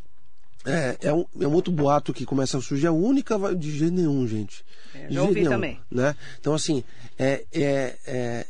[0.64, 2.86] É, é, um, é um outro boato que começa a surgir.
[2.86, 4.64] A única vai de jeito nenhum, gente.
[4.94, 5.80] É, já ouvi nenhum, também.
[5.90, 6.14] Né?
[6.38, 6.84] Então, assim,
[7.18, 8.46] é, é, é,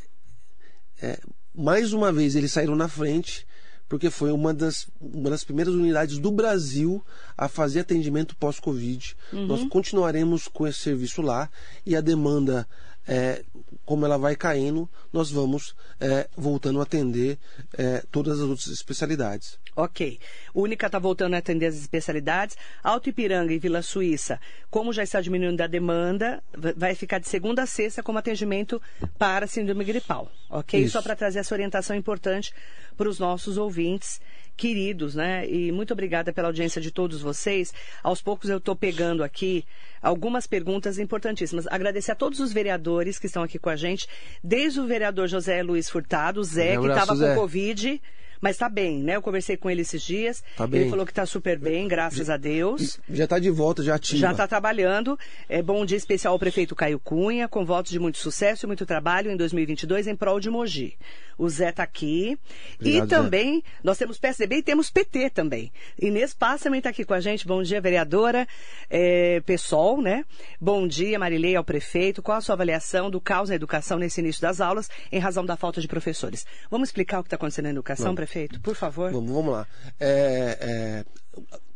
[1.01, 1.19] é,
[1.55, 3.47] mais uma vez eles saíram na frente,
[3.87, 7.03] porque foi uma das, uma das primeiras unidades do Brasil
[7.37, 9.15] a fazer atendimento pós-Covid.
[9.33, 9.47] Uhum.
[9.47, 11.49] Nós continuaremos com esse serviço lá
[11.85, 12.67] e a demanda
[13.07, 13.43] é,
[13.85, 17.37] como ela vai caindo, nós vamos é, voltando a atender
[17.77, 19.59] é, todas as outras especialidades.
[19.75, 20.19] Ok.
[20.53, 22.57] Única está voltando a atender as especialidades.
[22.83, 26.43] Alto Ipiranga e Vila Suíça, como já está diminuindo a demanda,
[26.75, 28.81] vai ficar de segunda a sexta como atendimento
[29.17, 30.29] para síndrome gripal.
[30.49, 30.81] Ok?
[30.81, 30.93] Isso.
[30.93, 32.53] Só para trazer essa orientação importante
[32.97, 34.19] para os nossos ouvintes
[34.57, 35.49] queridos, né?
[35.49, 37.73] E muito obrigada pela audiência de todos vocês.
[38.03, 39.65] Aos poucos eu estou pegando aqui
[40.01, 41.65] algumas perguntas importantíssimas.
[41.67, 44.07] Agradecer a todos os vereadores que estão aqui com a gente,
[44.43, 48.01] desde o vereador José Luiz Furtado, Zé, um que estava com Covid
[48.41, 49.15] mas está bem, né?
[49.15, 50.43] Eu conversei com ele esses dias.
[50.57, 50.65] Tá.
[50.65, 52.99] Ele falou que está super bem, graças já, a Deus.
[53.07, 54.19] Já está de volta, já ativa.
[54.19, 55.17] Já está trabalhando.
[55.47, 58.83] É bom dia especial ao prefeito Caio Cunha, com votos de muito sucesso e muito
[58.83, 60.97] trabalho em 2022 em prol de Mogi.
[61.37, 62.37] O Zé está aqui.
[62.79, 63.63] Obrigado, e também, Zé.
[63.83, 65.71] nós temos PSDB e temos PT também.
[65.99, 67.47] Inês Paz também está aqui com a gente.
[67.47, 68.47] Bom dia, vereadora.
[68.89, 70.25] É, PSOL, né?
[70.59, 72.21] Bom dia, Marilei, ao prefeito.
[72.21, 75.55] Qual a sua avaliação do caos na educação nesse início das aulas, em razão da
[75.55, 76.45] falta de professores?
[76.69, 78.17] Vamos explicar o que está acontecendo na educação, Vamos.
[78.17, 78.30] prefeito?
[78.31, 79.11] Prefeito, por favor.
[79.11, 79.67] Vamos, vamos lá.
[79.99, 81.05] É, é,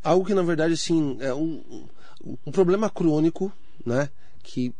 [0.03, 1.87] algo que, na verdade, assim, é um,
[2.45, 3.51] um problema crônico,
[3.85, 4.09] né?
[4.41, 4.73] Que,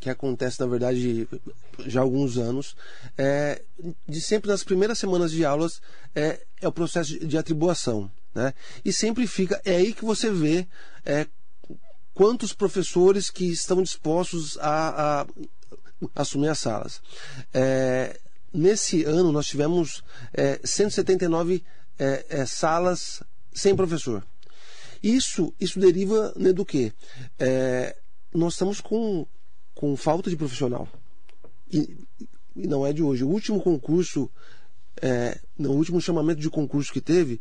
[0.00, 1.28] que acontece, na verdade,
[1.86, 2.76] já há alguns anos,
[3.16, 3.62] é,
[4.08, 5.80] de sempre nas primeiras semanas de aulas,
[6.14, 8.10] é, é o processo de, de atribuição.
[8.34, 8.54] Né?
[8.84, 10.66] E sempre fica, é aí que você vê
[11.04, 11.26] é,
[12.14, 15.26] quantos professores que estão dispostos a, a
[16.14, 17.02] assumir as salas.
[17.52, 18.18] É,
[18.52, 21.62] nesse ano nós tivemos é, 179
[21.98, 24.24] é, é, salas sem professor.
[25.02, 26.92] Isso, isso deriva né, do que?
[27.38, 27.96] É,
[28.34, 29.26] nós estamos com,
[29.74, 30.88] com falta de profissional.
[31.72, 31.96] E,
[32.54, 33.24] e não é de hoje.
[33.24, 34.30] O último concurso,
[35.00, 37.40] é, no último chamamento de concurso que teve,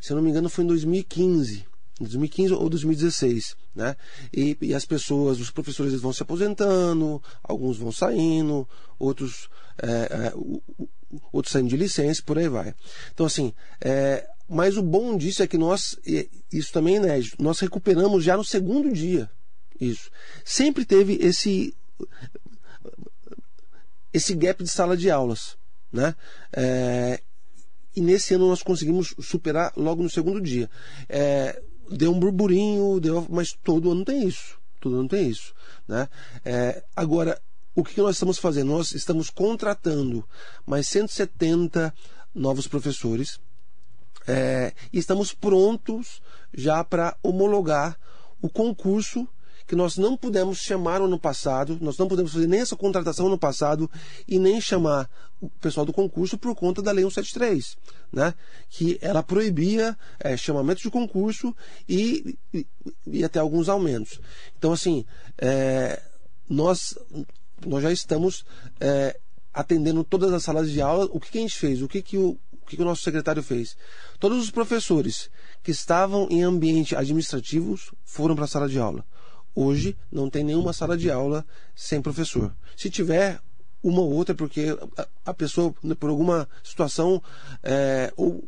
[0.00, 1.66] se eu não me engano, foi em 2015.
[2.00, 3.94] 2015 ou 2016, né?
[4.32, 9.48] E, e, as pessoas, os professores vão se aposentando, alguns vão saindo, outros,
[9.80, 10.32] é, é,
[11.32, 12.74] outros saindo de licença, por aí vai.
[13.12, 15.96] Então, assim, é, mas o bom disso é que nós,
[16.52, 19.30] isso também é inédito, nós recuperamos já no segundo dia.
[19.80, 20.10] Isso.
[20.44, 21.74] Sempre teve esse,
[24.12, 25.56] esse gap de sala de aulas,
[25.92, 26.14] né?
[26.52, 27.20] É,
[27.94, 30.70] e nesse ano nós conseguimos superar logo no segundo dia.
[31.08, 34.58] É, deu um burburinho, deu, mas todo ano tem isso.
[34.80, 35.54] Todo ano tem isso.
[35.86, 36.08] Né?
[36.44, 37.40] É, agora,
[37.74, 38.68] o que nós estamos fazendo?
[38.72, 40.26] Nós estamos contratando
[40.66, 41.92] mais 170
[42.34, 43.40] novos professores
[44.26, 47.98] é, e estamos prontos já para homologar
[48.40, 49.26] o concurso
[49.66, 53.28] que nós não pudemos chamar no ano passado, nós não podemos fazer nem essa contratação
[53.28, 53.90] no passado
[54.26, 55.08] e nem chamar
[55.40, 57.76] o pessoal do concurso por conta da Lei 173,
[58.12, 58.34] né?
[58.68, 61.54] que ela proibia é, chamamento de concurso
[61.88, 62.66] e, e,
[63.06, 64.20] e, até alguns aumentos.
[64.58, 65.04] Então, assim,
[65.38, 66.02] é,
[66.48, 66.94] nós,
[67.66, 68.44] nós já estamos
[68.80, 69.18] é,
[69.52, 71.08] atendendo todas as salas de aula.
[71.12, 71.82] O que, que a gente fez?
[71.82, 73.76] O que, que o, o que, o nosso secretário fez?
[74.18, 75.30] Todos os professores
[75.62, 79.04] que estavam em ambiente administrativos foram para a sala de aula.
[79.54, 81.44] Hoje não tem nenhuma sala de aula
[81.74, 82.54] sem professor.
[82.76, 83.40] Se tiver
[83.82, 84.76] uma ou outra, porque
[85.26, 87.22] a, pessoa, por alguma situação,
[87.62, 88.44] é, ou,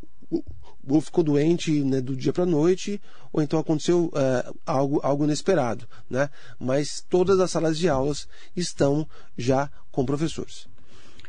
[0.89, 3.01] ou ficou doente né, do dia para a noite,
[3.33, 5.89] ou então aconteceu é, algo, algo inesperado.
[6.09, 6.29] Né?
[6.59, 10.67] Mas todas as salas de aulas estão já com professores.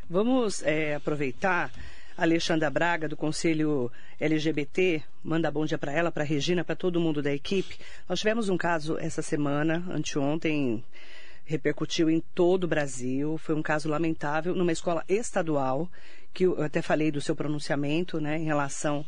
[0.09, 1.71] Vamos é, aproveitar
[2.17, 7.21] Alexandra Braga, do Conselho LGBT, manda bom dia para ela, para Regina, para todo mundo
[7.21, 7.77] da equipe.
[8.07, 10.83] Nós tivemos um caso essa semana, anteontem,
[11.43, 13.37] repercutiu em todo o Brasil.
[13.37, 15.89] Foi um caso lamentável numa escola estadual,
[16.33, 19.05] que eu até falei do seu pronunciamento, né, em relação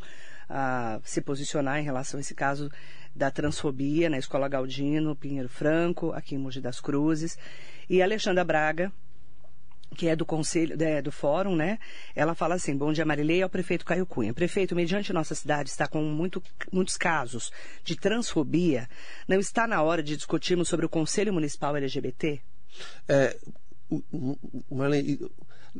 [0.48, 2.70] a se posicionar em relação a esse caso
[3.14, 7.36] da transfobia na Escola Galdino, Pinheiro Franco, aqui em Mogi das Cruzes.
[7.88, 8.92] E Alexandra Braga,
[9.96, 11.78] que é do conselho, é, do fórum, né?
[12.14, 14.32] Ela fala assim: Bom dia, Marilei, ao prefeito Caio Cunha.
[14.32, 17.50] Prefeito, mediante nossa cidade está com muito, muitos casos
[17.84, 18.88] de transfobia,
[19.26, 22.40] não está na hora de discutirmos sobre o Conselho Municipal LGBT?
[23.08, 23.36] É,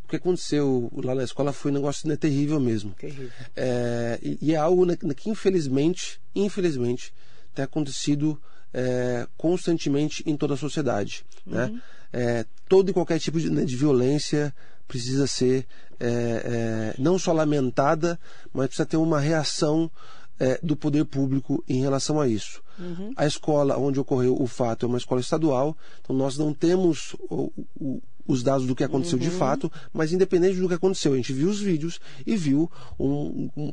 [0.04, 2.92] o que aconteceu lá na escola foi um negócio né, terrível mesmo.
[2.92, 3.30] Terrível.
[3.54, 7.12] É, e, e, é algo né, que infelizmente, infelizmente,
[7.54, 8.40] tem acontecido
[8.72, 11.24] é, constantemente em toda a sociedade.
[11.46, 11.54] Uhum.
[11.54, 11.82] Né?
[12.12, 14.54] É, todo e qualquer tipo de, né, de violência
[14.86, 15.66] precisa ser
[16.00, 18.18] é, é, não só lamentada,
[18.52, 19.90] mas precisa ter uma reação
[20.38, 22.62] é, do poder público em relação a isso.
[22.78, 23.12] Uhum.
[23.16, 27.52] A escola onde ocorreu o fato é uma escola estadual, então nós não temos o,
[27.76, 29.24] o, os dados do que aconteceu uhum.
[29.24, 33.50] de fato, mas independente do que aconteceu, a gente viu os vídeos e viu um,
[33.56, 33.72] um,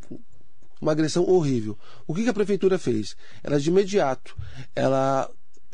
[0.81, 1.77] uma agressão horrível.
[2.07, 3.15] O que, que a prefeitura fez?
[3.43, 4.35] Ela de imediato,
[4.73, 5.29] ela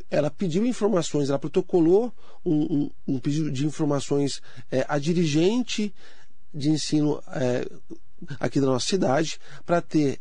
[0.09, 2.13] ela pediu informações, ela protocolou
[2.43, 5.93] um, um, um pedido de informações é, a dirigente
[6.53, 7.65] de ensino é,
[8.37, 10.19] aqui da nossa cidade para ter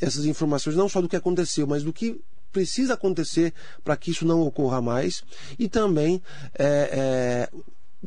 [0.00, 2.20] essas informações não só do que aconteceu, mas do que
[2.52, 5.24] precisa acontecer para que isso não ocorra mais
[5.58, 6.22] e também
[6.56, 7.56] é, é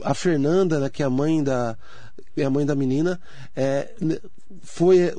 [0.04, 1.78] a Fernanda, né, que é a mãe da,
[2.36, 3.20] é a mãe da menina,
[3.56, 3.94] é,
[4.62, 5.14] foi, é,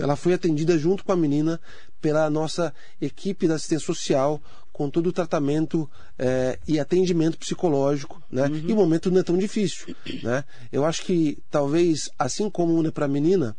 [0.00, 1.60] ela foi atendida junto com a menina
[2.00, 4.40] pela nossa equipe da assistência social,
[4.72, 8.46] com todo o tratamento é, e atendimento psicológico, né?
[8.46, 8.64] Uhum.
[8.68, 10.44] E o momento não é tão difícil, né?
[10.72, 13.54] Eu acho que talvez, assim como né, para a menina,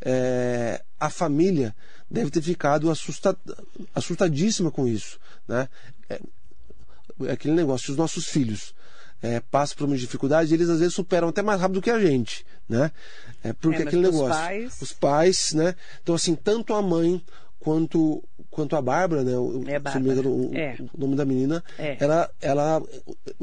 [0.00, 1.76] é, a família
[2.10, 3.36] deve ter ficado assusta,
[3.94, 5.68] assustadíssima com isso, né?
[7.30, 8.74] Aquele negócio, os nossos filhos
[9.22, 12.44] é, passam por uma dificuldade, eles às vezes superam até mais rápido que a gente,
[12.68, 12.90] né?
[13.42, 14.26] É porque é, aquele negócio.
[14.26, 14.82] Os pais...
[14.82, 15.74] os pais, né?
[16.02, 17.22] Então, assim, tanto a mãe
[17.58, 18.22] quanto
[18.54, 19.36] quanto a Bárbara, né?
[19.36, 20.28] O, é Bárbara.
[20.28, 20.76] O, é.
[20.94, 21.96] o, nome da menina, é.
[21.98, 22.82] ela, ela,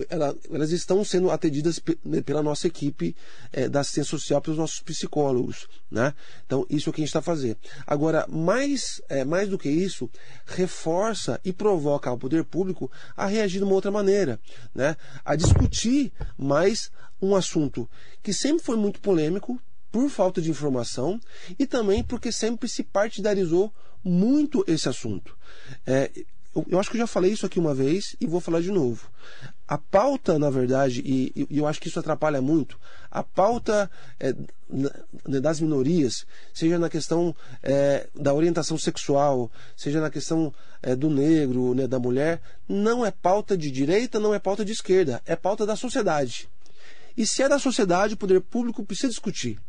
[0.09, 3.13] ela, elas estão sendo atendidas né, pela nossa equipe
[3.51, 6.13] é, da assistência social, pelos nossos psicólogos, né?
[6.45, 7.57] Então isso é o que a gente está fazendo.
[7.85, 10.09] Agora, mais, é, mais do que isso,
[10.45, 14.39] reforça e provoca ao poder público a reagir de uma outra maneira,
[14.73, 14.95] né?
[15.25, 16.89] A discutir mais
[17.21, 17.87] um assunto
[18.23, 21.19] que sempre foi muito polêmico por falta de informação
[21.59, 25.35] e também porque sempre se partidarizou muito esse assunto.
[25.85, 26.11] É,
[26.53, 28.71] eu, eu, acho que eu já falei isso aqui uma vez e vou falar de
[28.71, 29.09] novo.
[29.67, 32.77] A pauta, na verdade, e, e eu acho que isso atrapalha muito,
[33.09, 34.35] a pauta é,
[35.25, 37.33] das minorias, seja na questão
[37.63, 43.11] é, da orientação sexual, seja na questão é, do negro, né, da mulher, não é
[43.11, 46.49] pauta de direita, não é pauta de esquerda, é pauta da sociedade.
[47.15, 49.59] E se é da sociedade, o poder público precisa discutir.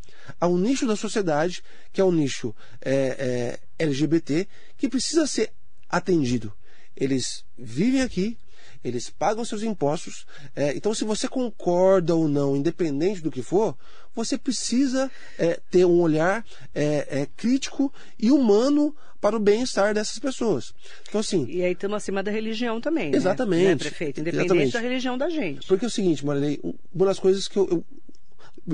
[0.41, 5.53] Há um nicho da sociedade, que é o nicho é, é, LGBT, que precisa ser
[5.89, 6.53] atendido.
[6.97, 8.39] Eles vivem aqui,
[8.85, 10.27] eles pagam seus impostos.
[10.55, 13.77] É, então, se você concorda ou não, independente do que for,
[14.15, 20.19] você precisa é, ter um olhar é, é crítico e humano para o bem-estar dessas
[20.19, 20.75] pessoas.
[21.09, 21.47] Então, assim.
[21.49, 23.11] E aí estamos acima da religião também.
[23.11, 23.17] Né?
[23.17, 23.85] Exatamente.
[23.85, 24.21] Né, prefeito?
[24.21, 24.73] Independente exatamente.
[24.73, 25.67] da religião da gente.
[25.67, 26.61] Porque é o seguinte, Marilei,
[26.93, 27.85] uma das coisas que eu, eu,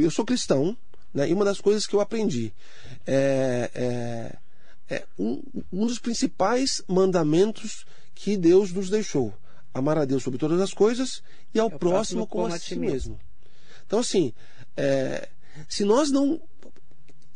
[0.02, 0.74] eu sou cristão,
[1.12, 2.52] né, e uma das coisas que eu aprendi
[3.06, 9.34] é, é, é um, um dos principais mandamentos que Deus nos deixou
[9.72, 11.22] amar a Deus sobre todas as coisas
[11.54, 12.90] e ao é próximo, próximo como a si mesmo.
[12.90, 13.20] mesmo.
[13.86, 14.32] Então, assim,
[14.76, 15.28] é,
[15.68, 16.40] se nós não,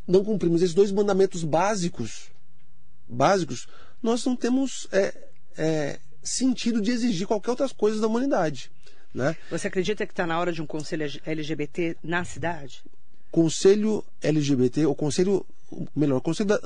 [0.07, 2.31] não cumprimos esses dois mandamentos básicos,
[3.07, 3.67] básicos,
[4.01, 5.13] nós não temos é,
[5.57, 8.71] é, sentido de exigir qualquer outra coisa da humanidade.
[9.13, 9.35] Né?
[9.49, 12.83] Você acredita que está na hora de um conselho LGBT na cidade?
[13.31, 15.45] Conselho LGBT, o Conselho,
[15.95, 16.59] melhor, Conselho da,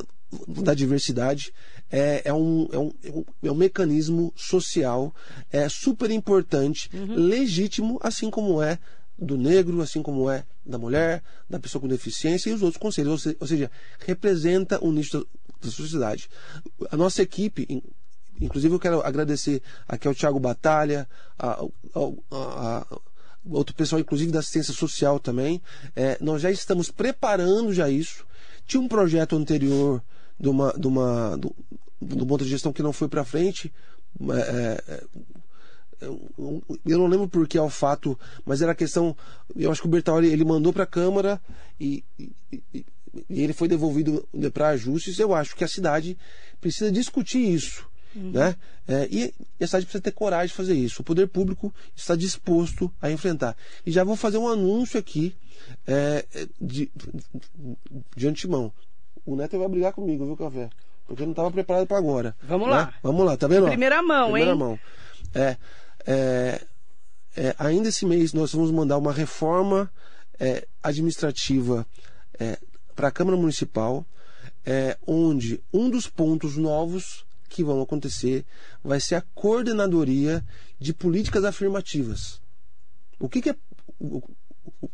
[0.48, 1.54] da Diversidade
[1.92, 2.92] é, é, um, é, um,
[3.44, 5.14] é um mecanismo social
[5.52, 7.16] é super importante, uhum.
[7.16, 8.78] legítimo, assim como é
[9.18, 13.26] do negro, assim como é da mulher, da pessoa com deficiência e os outros conselhos.
[13.40, 13.72] Ou seja,
[14.06, 15.26] representa o nicho
[15.62, 16.30] da, sociedade.
[16.92, 17.84] A nossa equipe,
[18.40, 21.72] inclusive eu quero agradecer aqui ao Tiago Batalha, ao,
[23.50, 25.62] outro pessoal, inclusive da assistência social também.
[25.96, 28.26] É, nós já estamos preparando já isso.
[28.68, 30.04] Tinha um projeto anterior
[30.40, 31.56] de uma, de uma do,
[32.02, 33.72] do ponto de gestão que não foi para frente.
[34.32, 35.04] É, é,
[36.02, 39.16] eu não lembro por que ao fato, mas era a questão.
[39.56, 41.42] Eu acho que o Bertaoli ele mandou para a Câmara
[41.80, 42.32] e, e,
[42.74, 42.86] e,
[43.30, 45.18] ele foi devolvido para ajustes.
[45.18, 46.18] Eu acho que a cidade
[46.62, 47.88] precisa discutir isso.
[48.16, 48.32] Uhum.
[48.32, 48.56] Né?
[48.88, 51.02] É, e a cidade precisa ter coragem de fazer isso.
[51.02, 53.58] O poder público está disposto a enfrentar.
[53.86, 55.36] E já vou fazer um anúncio aqui
[55.86, 56.26] é,
[56.62, 56.92] de,
[58.16, 58.72] de antemão.
[59.28, 60.70] O Neto vai brigar comigo, viu, Café?
[61.06, 62.34] Porque eu não estava preparado para agora.
[62.42, 62.74] Vamos né?
[62.74, 62.94] lá.
[63.04, 63.68] Vamos lá, tá vendo?
[63.68, 64.58] Primeira mão, Primeira hein?
[64.58, 64.80] mão.
[65.36, 65.58] É,
[66.06, 66.62] é,
[67.36, 69.92] é, ainda esse mês nós vamos mandar uma reforma
[70.40, 71.86] é, administrativa
[72.40, 72.58] é,
[72.96, 74.06] para a Câmara Municipal,
[74.66, 78.46] é, onde um dos pontos novos que vão acontecer
[78.82, 80.42] vai ser a coordenadoria
[80.80, 82.42] de políticas afirmativas.
[83.20, 83.56] O que, que é
[84.00, 84.24] o,
[84.82, 84.90] o,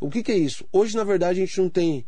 [0.00, 0.66] o que, que, é isso?
[0.70, 2.04] Hoje, na verdade, a gente não tem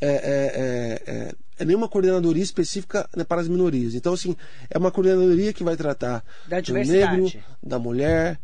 [0.00, 3.94] é, é, é, é nenhuma coordenadoria específica né, para as minorias.
[3.94, 4.36] Então, assim,
[4.70, 7.32] é uma coordenadoria que vai tratar da do negro,
[7.62, 8.38] da mulher,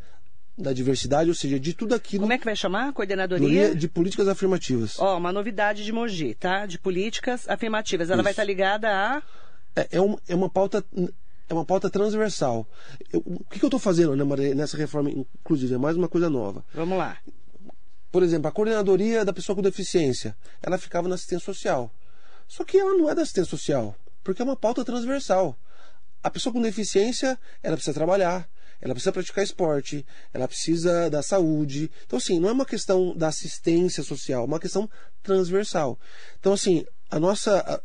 [0.56, 2.22] da diversidade, ou seja, de tudo aquilo.
[2.22, 2.92] Como é que vai chamar?
[2.92, 3.74] Coordenadoria?
[3.74, 4.98] De políticas afirmativas.
[4.98, 6.66] Ó, uma novidade de Mogi, tá?
[6.66, 8.08] De políticas afirmativas.
[8.08, 8.24] Ela Isso.
[8.24, 9.22] vai estar ligada a.
[9.76, 10.84] É, é, um, é uma pauta.
[11.46, 12.66] É uma pauta transversal.
[13.12, 15.74] Eu, o que, que eu estou fazendo né, Maria, nessa reforma, inclusive?
[15.74, 16.64] É mais uma coisa nova.
[16.72, 17.18] Vamos lá.
[18.14, 21.90] Por exemplo, a coordenadoria da pessoa com deficiência, ela ficava na assistência social.
[22.46, 25.58] Só que ela não é da assistência social, porque é uma pauta transversal.
[26.22, 28.48] A pessoa com deficiência, ela precisa trabalhar,
[28.80, 31.90] ela precisa praticar esporte, ela precisa da saúde.
[32.06, 34.88] Então, assim, não é uma questão da assistência social, é uma questão
[35.20, 35.98] transversal.
[36.38, 37.82] Então, assim, a nossa,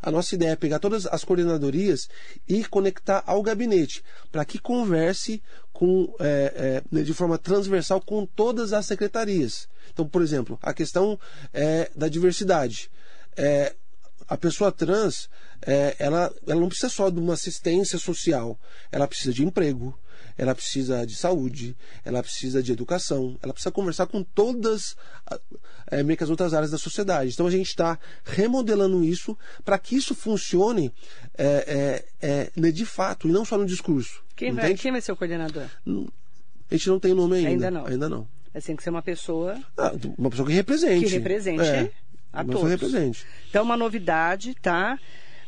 [0.00, 2.08] a, nossa ideia é pegar todas as coordenadorias
[2.48, 5.42] e conectar ao gabinete, para que converse
[5.72, 9.68] com, é, é, de forma transversal com todas as secretarias.
[9.92, 11.18] Então, por exemplo, a questão
[11.52, 12.90] é, da diversidade.
[13.36, 13.74] É,
[14.28, 15.28] a pessoa trans,
[15.62, 18.58] é, ela, ela não precisa só de uma assistência social,
[18.92, 19.98] ela precisa de emprego,
[20.40, 24.96] ela precisa de saúde, ela precisa de educação, ela precisa conversar com todas
[25.90, 27.30] é, meio que as outras áreas da sociedade.
[27.34, 30.90] Então a gente está remodelando isso para que isso funcione
[31.36, 34.24] é, é, é, de fato e não só no discurso.
[34.34, 35.66] Quem vai, quem vai ser o coordenador?
[35.86, 37.50] A gente não tem nome ainda.
[37.50, 37.86] Ainda não.
[37.86, 38.28] Ainda não.
[38.54, 39.62] Mas tem que ser uma pessoa.
[39.76, 41.04] Ah, uma pessoa que represente.
[41.04, 41.92] Que represente é,
[42.32, 42.66] a todos.
[42.66, 43.26] represente.
[43.50, 44.98] Então, uma novidade, tá?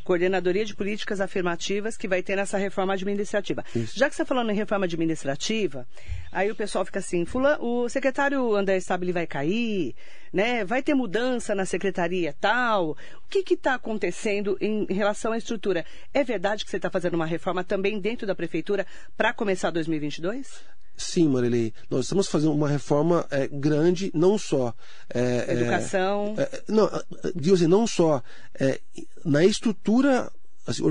[0.05, 3.65] Coordenadoria de Políticas Afirmativas que vai ter nessa reforma administrativa.
[3.75, 3.99] Isso.
[3.99, 5.87] Já que você está falando em reforma administrativa,
[6.31, 9.95] aí o pessoal fica assim, fulano, o secretário André Stabile vai cair,
[10.33, 10.65] né?
[10.65, 12.91] Vai ter mudança na secretaria tal?
[12.91, 15.85] O que está acontecendo em, em relação à estrutura?
[16.13, 18.87] É verdade que você está fazendo uma reforma também dentro da prefeitura
[19.17, 20.82] para começar 2022?
[20.97, 21.73] Sim, Marilei.
[21.91, 24.75] Nós estamos fazendo uma reforma é, grande, não só.
[25.13, 26.35] É, é Educação.
[26.39, 26.89] É, não,
[27.35, 28.23] digo assim, não só
[28.59, 28.81] é,
[29.25, 30.31] na estrutura
[30.67, 30.83] assim,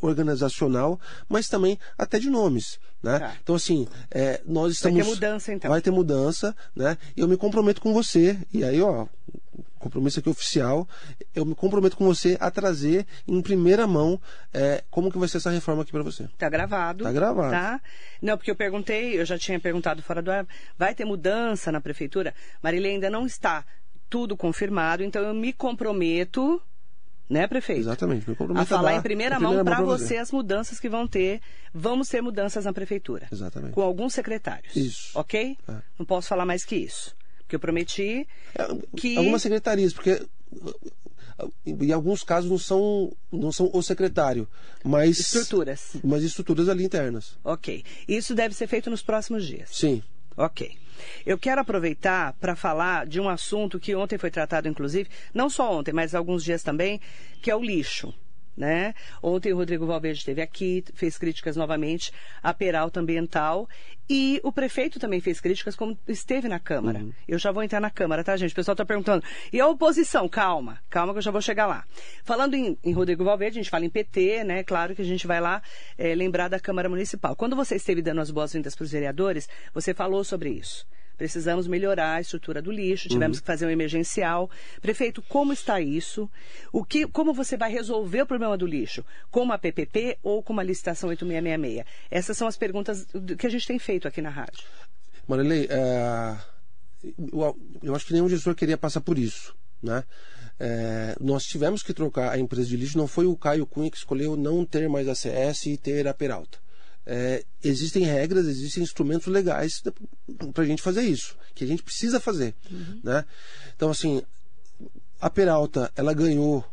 [0.00, 2.78] organizacional, mas também até de nomes.
[3.02, 3.18] Né?
[3.18, 3.36] Tá.
[3.42, 4.98] Então, assim, é, nós estamos.
[4.98, 5.70] Vai ter mudança, então.
[5.70, 6.98] Vai ter mudança, né?
[7.16, 8.38] E eu me comprometo com você.
[8.52, 9.06] E aí, ó,
[9.80, 10.86] compromisso aqui oficial,
[11.34, 14.20] eu me comprometo com você a trazer em primeira mão
[14.52, 16.28] é, como que vai ser essa reforma aqui para você.
[16.38, 17.02] Tá gravado.
[17.02, 17.50] Tá gravado.
[17.50, 17.80] Tá?
[18.22, 20.46] Não, porque eu perguntei, eu já tinha perguntado fora do ar,
[20.78, 22.34] vai ter mudança na prefeitura?
[22.62, 23.64] Marília ainda não está
[24.08, 26.62] tudo confirmado, então eu me comprometo
[27.28, 27.82] né, prefeito?
[27.82, 30.88] Exatamente, me comprometo a falar a em primeira, mão para você, você as mudanças que
[30.88, 31.40] vão ter.
[31.72, 33.28] Vamos ter mudanças na prefeitura.
[33.30, 33.72] Exatamente.
[33.72, 34.74] Com alguns secretários.
[34.74, 35.16] Isso.
[35.16, 35.56] Ok?
[35.68, 35.72] É.
[35.96, 37.14] Não posso falar mais que isso.
[37.50, 39.16] Porque eu prometi é, que.
[39.16, 40.24] Algumas secretarias, porque
[41.66, 44.48] em alguns casos não são, não são o secretário,
[44.84, 45.18] mas.
[45.18, 45.96] Estruturas.
[46.04, 47.36] Mas estruturas ali internas.
[47.42, 47.84] Ok.
[48.06, 49.68] Isso deve ser feito nos próximos dias.
[49.72, 50.00] Sim.
[50.36, 50.78] Ok.
[51.26, 55.76] Eu quero aproveitar para falar de um assunto que ontem foi tratado, inclusive, não só
[55.76, 57.00] ontem, mas alguns dias também,
[57.42, 58.14] que é o lixo.
[58.56, 58.94] Né?
[59.22, 63.68] Ontem o Rodrigo Valverde esteve aqui, fez críticas novamente à peralta ambiental
[64.08, 66.98] e o prefeito também fez críticas como esteve na Câmara.
[66.98, 67.12] Uhum.
[67.28, 68.52] Eu já vou entrar na Câmara, tá, gente?
[68.52, 69.24] O pessoal está perguntando.
[69.52, 70.28] E a oposição?
[70.28, 71.84] Calma, calma que eu já vou chegar lá.
[72.24, 74.64] Falando em, em Rodrigo Valverde, a gente fala em PT, né?
[74.64, 75.62] Claro que a gente vai lá
[75.96, 77.36] é, lembrar da Câmara Municipal.
[77.36, 80.84] Quando você esteve dando as boas-vindas para os vereadores, você falou sobre isso
[81.20, 83.42] precisamos melhorar a estrutura do lixo, tivemos uhum.
[83.42, 84.50] que fazer um emergencial.
[84.80, 86.30] Prefeito, como está isso?
[86.72, 89.04] O que, como você vai resolver o problema do lixo?
[89.30, 91.84] Com uma PPP ou com uma licitação 8666?
[92.10, 93.06] Essas são as perguntas
[93.36, 94.64] que a gente tem feito aqui na rádio.
[95.28, 96.36] Marilei, é...
[97.82, 99.54] eu, acho que nenhum gestor queria passar por isso.
[99.82, 100.02] Né?
[100.58, 103.98] É, nós tivemos que trocar a empresa de lixo, não foi o Caio Cunha que
[103.98, 106.58] escolheu não ter mais a CS e ter a Peralta
[107.12, 109.82] é, existem regras, existem instrumentos legais
[110.54, 112.54] para a gente fazer isso, que a gente precisa fazer.
[112.70, 113.00] Uhum.
[113.02, 113.24] Né?
[113.74, 114.22] Então, assim,
[115.20, 116.64] a Peralta, ela ganhou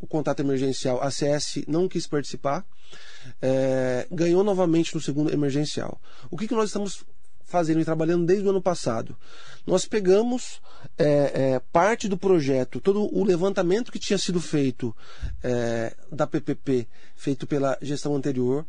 [0.00, 2.64] o contato emergencial, a CS não quis participar,
[3.42, 6.00] é, ganhou novamente no segundo emergencial.
[6.30, 7.02] O que, que nós estamos
[7.44, 9.16] fazendo e trabalhando desde o ano passado?
[9.66, 10.62] Nós pegamos
[10.96, 14.94] é, é, parte do projeto, todo o levantamento que tinha sido feito
[15.42, 18.64] é, da PPP, feito pela gestão anterior,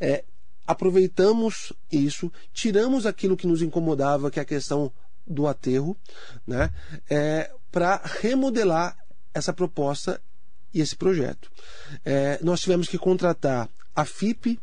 [0.00, 0.24] é,
[0.66, 4.92] aproveitamos isso, tiramos aquilo que nos incomodava, que é a questão
[5.26, 5.96] do aterro,
[6.46, 6.70] né,
[7.08, 8.96] é, para remodelar
[9.34, 10.20] essa proposta
[10.72, 11.50] e esse projeto.
[12.04, 14.58] É, nós tivemos que contratar a FIP,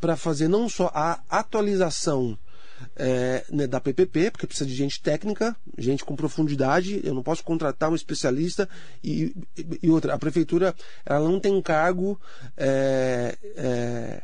[0.00, 2.36] para fazer não só a atualização
[2.96, 7.00] é, né, da PPP, porque precisa de gente técnica, gente com profundidade.
[7.04, 8.66] Eu não posso contratar um especialista
[9.04, 9.34] e,
[9.82, 10.14] e outra.
[10.14, 12.18] A prefeitura ela não tem cargo
[12.56, 14.22] é, é,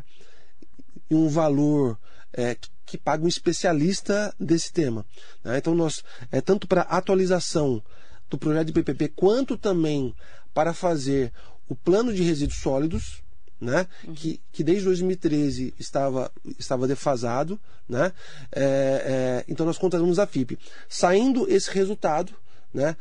[1.11, 1.99] e um valor
[2.33, 5.05] é, que, que paga um especialista desse tema.
[5.45, 5.59] Né?
[5.59, 7.83] Então nós é tanto para atualização
[8.29, 10.15] do projeto de PPP quanto também
[10.53, 11.33] para fazer
[11.69, 13.25] o plano de resíduos sólidos
[13.61, 13.87] né?
[14.05, 14.15] Uhum.
[14.15, 17.59] Que, que desde 2013 estava, estava defasado.
[17.89, 18.13] Né?
[18.53, 20.59] É, é, então nós contratamos a FIP.
[20.89, 22.35] Saindo esse resultado,
[22.73, 22.97] né,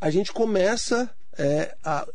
[0.00, 2.06] a gente começa é, a,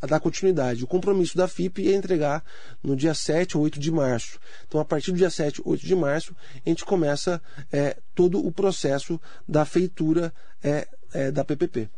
[0.00, 0.84] a dar continuidade.
[0.84, 2.44] O compromisso da FIP é entregar
[2.82, 4.38] no dia 7 ou 8 de março.
[4.66, 6.34] Então, a partir do dia 7 ou 8 de março,
[6.64, 7.40] a gente começa
[7.72, 10.32] é, todo o processo da feitura
[10.62, 11.88] é, é, da PPP.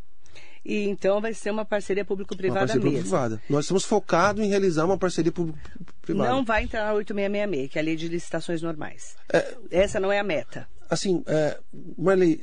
[0.65, 2.83] E então vai ser uma parceria público-privada mesmo.
[2.83, 3.43] Público-privada.
[3.49, 6.31] Nós estamos focados em realizar uma parceria público-privada.
[6.31, 9.17] Não vai entrar na 8666, que é a lei de licitações normais.
[9.33, 10.69] É, Essa não é a meta.
[10.91, 11.59] Assim, é,
[11.97, 12.41] Marley,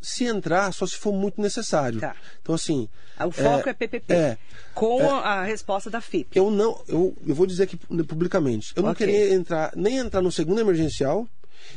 [0.00, 2.00] se entrar, só se for muito necessário.
[2.00, 2.14] Tá.
[2.40, 2.88] Então, assim.
[3.18, 4.12] O foco é, é PPP.
[4.14, 4.38] É,
[4.74, 6.36] com é, a resposta da FIP.
[6.36, 8.72] Eu não, eu, eu vou dizer aqui publicamente.
[8.76, 9.06] Eu não okay.
[9.06, 11.26] queria entrar, nem entrar no segundo emergencial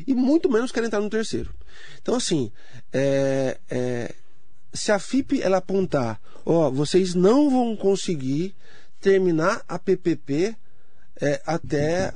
[0.05, 1.53] e muito menos quero entrar no terceiro.
[2.01, 2.51] Então, assim,
[2.93, 4.13] é, é,
[4.73, 8.55] se a FIP ela apontar, ó, vocês não vão conseguir
[8.99, 10.55] terminar a PPP
[11.19, 12.13] é, até,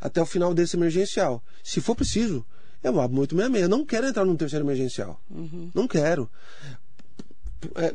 [0.00, 1.42] até o final desse emergencial.
[1.62, 2.44] Se for preciso,
[2.82, 3.62] eu abro 866.
[3.62, 5.20] Eu não quero entrar no terceiro emergencial.
[5.30, 5.70] Uhum.
[5.74, 6.30] Não quero.
[7.76, 7.92] É,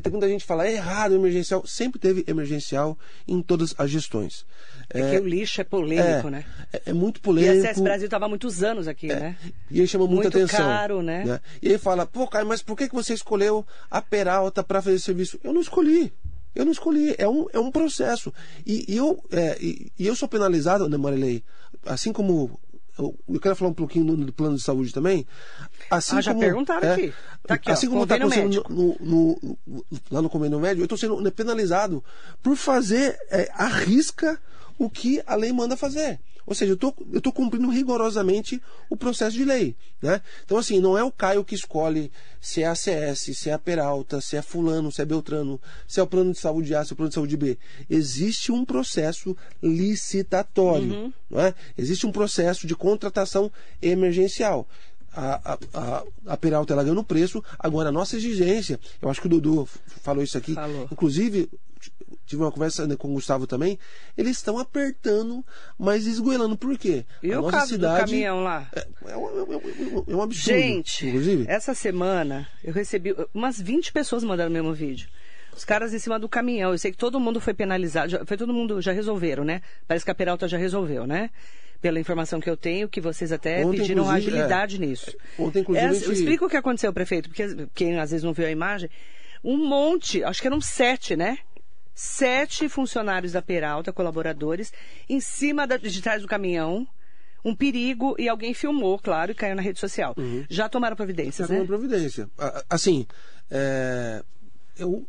[0.00, 1.66] tem muita gente fala, é errado emergencial.
[1.66, 2.98] Sempre teve emergencial
[3.28, 4.46] em todas as gestões.
[4.92, 6.44] É, é o lixo é polêmico, é, né?
[6.72, 7.54] É, é, muito polêmico.
[7.54, 9.36] E a CS Brasil estava há muitos anos aqui, é, né?
[9.70, 10.66] E aí chama muita muito atenção.
[10.66, 11.24] caro, né?
[11.24, 11.40] né?
[11.60, 14.98] E aí fala, pô, Caio, mas por que, que você escolheu a Peralta para fazer
[14.98, 15.38] serviço?
[15.44, 16.12] Eu não escolhi.
[16.54, 17.14] Eu não escolhi.
[17.18, 18.32] É um, é um processo.
[18.66, 21.42] E, e eu, é, e, e, eu sou penalizado, né, Marilei?
[21.84, 22.58] Assim como
[22.98, 25.26] eu, quero falar um pouquinho do plano de saúde também.
[25.90, 27.14] Assim ah, já como, perguntaram é, aqui.
[27.46, 30.84] Tá aqui assim ó, como está acontecendo no, no, no, lá no convênio médio, eu
[30.84, 32.04] estou sendo penalizado
[32.42, 34.38] por fazer é, a risca
[34.78, 36.20] o que a lei manda fazer.
[36.46, 39.76] Ou seja, eu tô, estou cumprindo rigorosamente o processo de lei.
[40.00, 40.20] Né?
[40.44, 43.58] Então, assim, não é o Caio que escolhe se é a CS, se é a
[43.58, 46.92] Peralta, se é Fulano, se é Beltrano, se é o plano de saúde A, se
[46.92, 47.58] é o plano de saúde B.
[47.88, 50.92] Existe um processo licitatório.
[50.92, 51.12] Uhum.
[51.30, 51.54] Não é?
[51.78, 54.68] Existe um processo de contratação emergencial.
[55.14, 57.44] A, a, a, Peralta ela ganha no preço.
[57.58, 59.68] Agora, a nossa exigência, eu acho que o Dudu
[60.02, 60.88] falou isso aqui, falou.
[60.90, 61.50] inclusive,
[62.26, 63.78] tive uma conversa né, com o Gustavo também,
[64.16, 65.44] eles estão apertando,
[65.78, 66.56] mas esgoelando.
[66.56, 67.04] Por quê?
[67.22, 68.68] E a o caso cidade, do caminhão lá?
[68.74, 70.58] É, é, um, é, um, é um absurdo.
[70.58, 71.44] Gente, inclusive.
[71.48, 75.08] essa semana eu recebi umas 20 pessoas mandando o mesmo vídeo.
[75.54, 76.72] Os caras em cima do caminhão.
[76.72, 78.08] Eu sei que todo mundo foi penalizado.
[78.10, 79.60] Já, foi todo mundo, já resolveram, né?
[79.86, 81.30] Parece que a Peralta já resolveu, né?
[81.82, 85.14] Pela informação que eu tenho, que vocês até ontem, pediram agilidade é, nisso.
[85.38, 85.86] Ontem, inclusive.
[85.86, 86.12] Essa, gente...
[86.12, 88.88] Explica o que aconteceu, prefeito, porque quem às vezes não viu a imagem.
[89.44, 91.38] Um monte, acho que eram sete, né?
[91.94, 94.72] sete funcionários da Peralta, colaboradores,
[95.08, 96.86] em cima da, de trás do caminhão.
[97.44, 100.14] Um perigo e alguém filmou, claro, e caiu na rede social.
[100.16, 100.44] Uhum.
[100.48, 101.60] Já tomaram providências, Já né?
[101.60, 102.30] tomaram providência.
[102.70, 103.04] Assim,
[103.50, 104.22] é,
[104.78, 105.04] eu,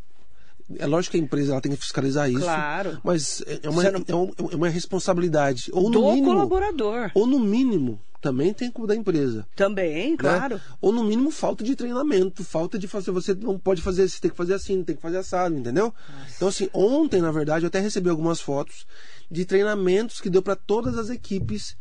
[0.78, 2.42] é lógico que a empresa ela tem que fiscalizar isso.
[2.42, 3.00] Claro.
[3.04, 4.06] Mas é uma, não...
[4.08, 5.70] é, uma, é uma responsabilidade.
[5.74, 7.12] Ou no Do mínimo, colaborador.
[7.14, 9.46] Ou no mínimo, também tem culpa da empresa.
[9.54, 10.18] Também, né?
[10.18, 10.62] claro.
[10.80, 14.32] Ou no mínimo falta de treinamento, falta de fazer, você não pode fazer, você tem
[14.32, 15.94] que fazer assim, tem que fazer assado, entendeu?
[16.10, 16.34] Nossa.
[16.36, 18.88] Então assim, ontem, na verdade, eu até recebi algumas fotos
[19.30, 21.76] de treinamentos que deu para todas as equipes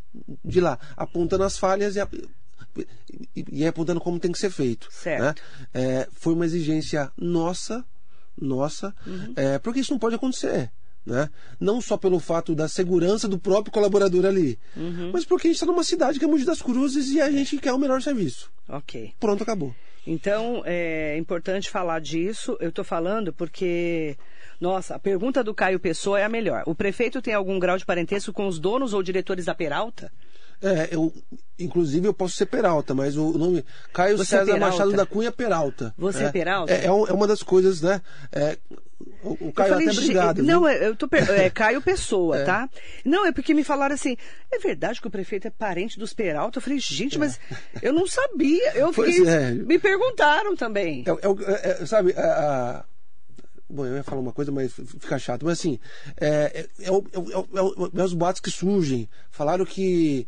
[0.45, 2.01] de lá, apontando as falhas e,
[3.37, 4.89] e, e apontando como tem que ser feito.
[4.91, 5.23] Certo.
[5.23, 5.35] Né?
[5.73, 7.85] É, foi uma exigência nossa,
[8.41, 9.33] nossa, uhum.
[9.37, 10.71] é, porque isso não pode acontecer.
[11.05, 11.29] Né?
[11.59, 15.11] Não só pelo fato da segurança do próprio colaborador ali, uhum.
[15.13, 17.59] mas porque a gente está numa cidade que é Mogi das Cruzes e a gente
[17.59, 18.53] quer o melhor serviço.
[18.69, 19.13] Ok.
[19.19, 19.75] Pronto, acabou.
[20.07, 22.57] Então, é importante falar disso.
[22.61, 24.17] Eu estou falando porque,
[24.61, 26.65] nossa, a pergunta do Caio Pessoa é a melhor.
[26.67, 30.13] O prefeito tem algum grau de parentesco com os donos ou diretores da Peralta?
[30.63, 31.13] É, eu,
[31.59, 35.05] inclusive eu posso ser Peralta, mas o nome Caio Você é César é Machado da
[35.05, 35.93] Cunha Peralta.
[35.99, 36.73] Você é, é Peralta?
[36.73, 38.01] É, é, uma das coisas, né?
[38.31, 38.57] É,
[39.25, 40.43] o, o Caio falei, até obrigado.
[40.43, 42.45] Não, eu tô é Caio Pessoa, é.
[42.45, 42.69] tá?
[43.05, 44.17] Não, é porque me falaram assim,
[44.53, 46.59] é verdade que o prefeito é parente dos Peralta?
[46.59, 47.41] Eu falei, gente, mas
[47.83, 48.73] eu não sabia.
[48.77, 49.21] Eu fiquei,
[49.67, 51.05] me perguntaram também.
[51.87, 52.85] sabe, a, a
[53.73, 55.47] Bom, eu ia falar uma coisa, mas fica chato.
[55.47, 55.79] Mas assim,
[56.21, 59.09] é, é, é, é, os boatos que surgem.
[59.31, 60.27] Falaram que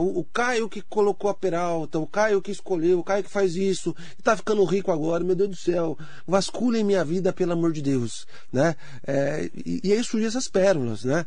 [0.00, 3.54] o, o, Caio que colocou a Peralta, o Caio que escolheu, o Caio que faz
[3.54, 5.96] isso, e tá ficando rico agora, meu Deus do céu.
[6.26, 8.26] Vasculhem minha vida, pelo amor de Deus.
[8.52, 8.74] Né?
[9.64, 11.24] E, e, aí surgem essas pérolas, né?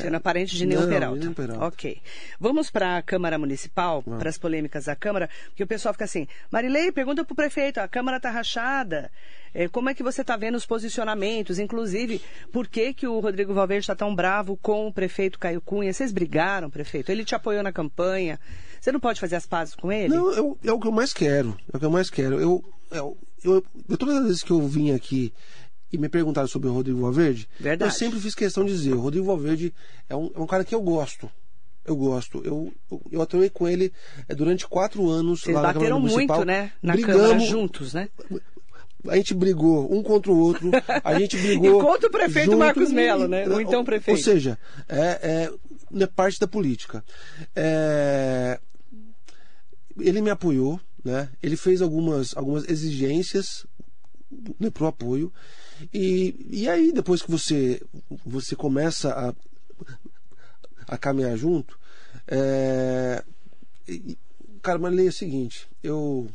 [0.00, 1.20] Sendo aparente de nenhum, Peralta.
[1.20, 1.66] nenhum Peralta.
[1.66, 2.02] Ok.
[2.40, 4.16] Vamos para a Câmara Municipal, ah.
[4.18, 7.78] para as polêmicas da Câmara, porque o pessoal fica assim, Marilei, pergunta para o prefeito,
[7.78, 9.08] a Câmara está rachada.
[9.54, 11.58] É, como é que você está vendo os posicionamentos?
[11.58, 12.20] Inclusive,
[12.52, 15.92] por que, que o Rodrigo Valverde está tão bravo com o prefeito Caio Cunha?
[15.92, 17.10] Vocês brigaram, prefeito?
[17.10, 18.38] Ele te apoiou na campanha.
[18.80, 20.14] Você não pode fazer as pazes com ele?
[20.14, 21.56] Não, eu, é o que eu mais quero.
[21.72, 22.40] É o que eu mais quero.
[22.40, 25.32] Eu, eu, eu, eu todas as vezes que eu vim aqui
[25.92, 27.90] e me perguntaram sobre o Rodrigo Valverde, Verdade.
[27.90, 29.74] eu sempre fiz questão de dizer, o Rodrigo Valverde
[30.08, 31.30] é um, é um cara que eu gosto.
[31.84, 32.42] Eu gosto.
[32.44, 33.92] Eu, eu, eu atuei com ele
[34.28, 36.36] é, durante quatro anos Vocês lá na Câmara Municipal.
[36.36, 36.72] muito, né?
[36.82, 38.08] Na Brigamos, Câmara juntos, né?
[39.08, 40.70] A gente brigou um contra o outro,
[41.02, 41.80] a gente brigou.
[41.80, 43.48] e contra o prefeito junto, Marcos Melo, né?
[43.48, 44.16] Ou então prefeito.
[44.16, 45.50] Ou seja, é,
[45.92, 47.04] é, é parte da política.
[47.54, 48.60] É,
[49.98, 51.28] ele me apoiou, né?
[51.42, 53.66] Ele fez algumas, algumas exigências
[54.58, 55.32] né, para o apoio.
[55.92, 57.82] E, e aí, depois que você,
[58.24, 61.78] você começa a, a caminhar junto,
[62.28, 63.24] é,
[64.62, 66.28] cara, mas leia o seguinte, eu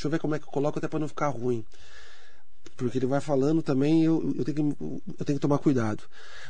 [0.00, 1.62] Deixa eu ver como é que eu coloco até para não ficar ruim.
[2.74, 6.04] Porque ele vai falando também, eu, eu, tenho, que, eu tenho que tomar cuidado.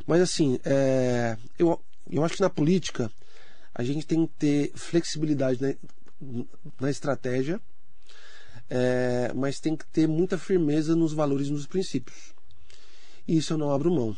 [0.06, 3.10] Mas assim, é, eu, eu acho que na política
[3.74, 6.44] a gente tem que ter flexibilidade na,
[6.80, 7.60] na estratégia,
[8.68, 12.32] é, mas tem que ter muita firmeza nos valores e nos princípios.
[13.26, 14.16] E isso eu não abro mão.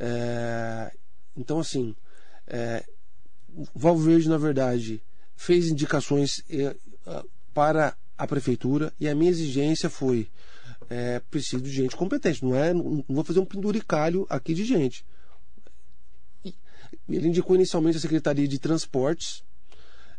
[0.00, 0.92] É,
[1.36, 1.94] então, assim,
[2.48, 2.84] é,
[3.72, 5.00] Valverde, na verdade,
[5.36, 6.74] fez indicações é,
[7.54, 10.28] para a prefeitura e a minha exigência foi
[10.88, 12.72] é, preciso de gente competente, não é?
[12.72, 15.04] Não vou fazer um penduricalho aqui de gente.
[17.08, 19.42] Ele indicou inicialmente a Secretaria de Transportes,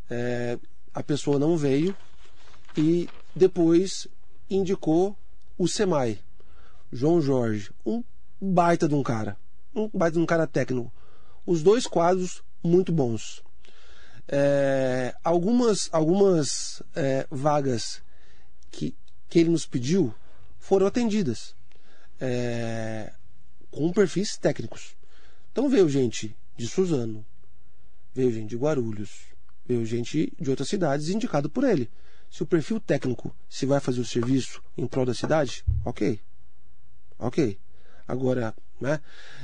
[0.10, 0.60] é,
[0.94, 1.96] a pessoa não veio,
[2.76, 4.06] e depois
[4.50, 5.18] indicou
[5.58, 6.20] o SEMAI,
[6.92, 8.04] João Jorge, um
[8.42, 9.38] baita de um cara,
[9.74, 10.92] um baita de um cara técnico.
[11.46, 13.42] Os dois quadros muito bons
[14.28, 18.02] é, algumas, algumas é, vagas
[18.72, 18.96] que,
[19.30, 20.14] que ele nos pediu
[20.60, 21.56] foram atendidas
[22.20, 23.12] é,
[23.70, 24.96] com perfis técnicos.
[25.52, 27.26] Então veio gente de Suzano,
[28.14, 29.28] veio gente de Guarulhos,
[29.66, 31.90] veio gente de outras cidades indicado por ele.
[32.30, 36.20] Se o perfil técnico se vai fazer o serviço em prol da cidade, ok.
[37.20, 37.60] Ok.
[38.08, 39.00] Agora, né?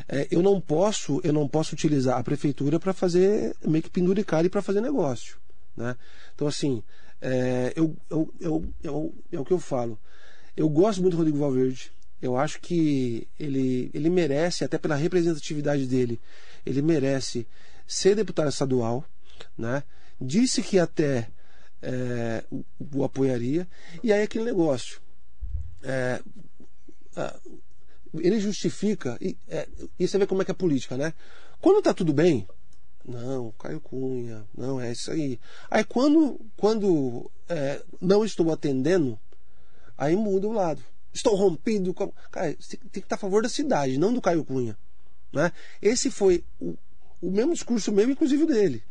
[0.07, 4.43] É, eu não posso, eu não posso utilizar a prefeitura para fazer meio que penduricar
[4.45, 5.38] e para fazer negócio,
[5.76, 5.95] né?
[6.36, 6.84] Então assim,
[7.22, 9.99] é, eu, eu, eu, eu, é o que eu falo.
[10.55, 11.91] Eu gosto muito do Rodrigo Valverde.
[12.22, 16.20] Eu acho que ele, ele merece, até pela representatividade dele,
[16.66, 17.47] ele merece
[17.88, 19.05] ser deputado estadual,
[19.57, 19.84] né?
[20.20, 21.30] Disse que até
[21.82, 23.66] é, o, o, apoiaria.
[24.03, 24.99] E aí aquele negócio.
[25.82, 26.22] É,
[28.16, 31.14] ele justifica, e, é, e você vê como é que é a política, né?
[31.62, 32.47] Quando tá tudo bem,
[33.05, 35.39] não, Caio Cunha, não, é isso aí.
[35.70, 39.20] Aí quando, quando é, não estou atendendo,
[39.97, 40.82] aí muda o lado.
[41.14, 42.12] Estou rompido com.
[42.32, 44.78] Cara, tem que estar a favor da cidade, não do Caio Cunha.
[45.34, 45.51] Né?
[45.82, 46.78] Esse foi o,
[47.22, 48.84] o mesmo discurso meu, inclusive dele.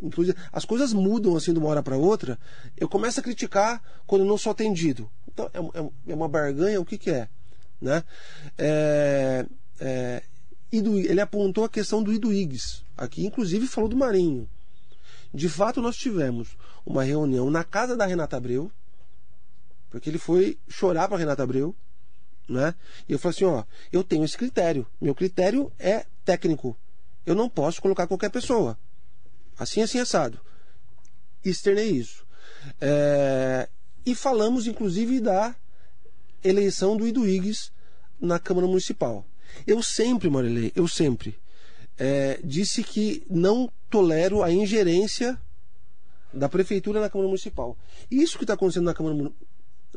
[0.00, 2.38] Inclusive, as coisas mudam assim de uma hora para outra.
[2.76, 5.10] Eu começo a criticar quando não sou atendido.
[5.28, 7.28] Então, é, é, é uma barganha, o que, que é?
[7.82, 8.04] Né?
[8.56, 9.44] É,
[9.80, 10.22] é,
[10.70, 14.48] ele apontou a questão do Iduígues, aqui inclusive falou do Marinho.
[15.34, 16.56] De fato, nós tivemos
[16.86, 18.70] uma reunião na casa da Renata Abreu,
[19.90, 21.74] porque ele foi chorar para Renata Abreu,
[22.48, 22.74] né?
[23.08, 24.86] E eu falei assim, ó, eu tenho esse critério.
[25.00, 26.76] Meu critério é técnico.
[27.26, 28.78] Eu não posso colocar qualquer pessoa.
[29.58, 30.40] Assim, assim, assado.
[31.44, 32.24] Externei isso.
[32.80, 33.68] É...
[34.04, 35.54] E falamos, inclusive, da
[36.44, 37.72] eleição do Iduígues
[38.20, 39.24] na Câmara Municipal.
[39.66, 41.38] Eu sempre, Marilei, eu sempre
[41.98, 45.38] é, disse que não tolero a ingerência
[46.32, 47.76] da Prefeitura na Câmara Municipal.
[48.10, 49.30] Isso que está acontecendo na Câmara,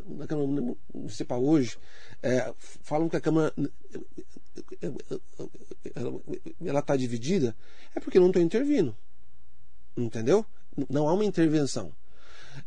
[0.06, 1.78] na Câmara Municipal hoje,
[2.22, 3.54] é, falam que a Câmara
[6.64, 7.56] ela está dividida,
[7.96, 8.96] é porque não estou intervindo.
[9.96, 10.46] Entendeu?
[10.90, 11.94] Não há uma intervenção.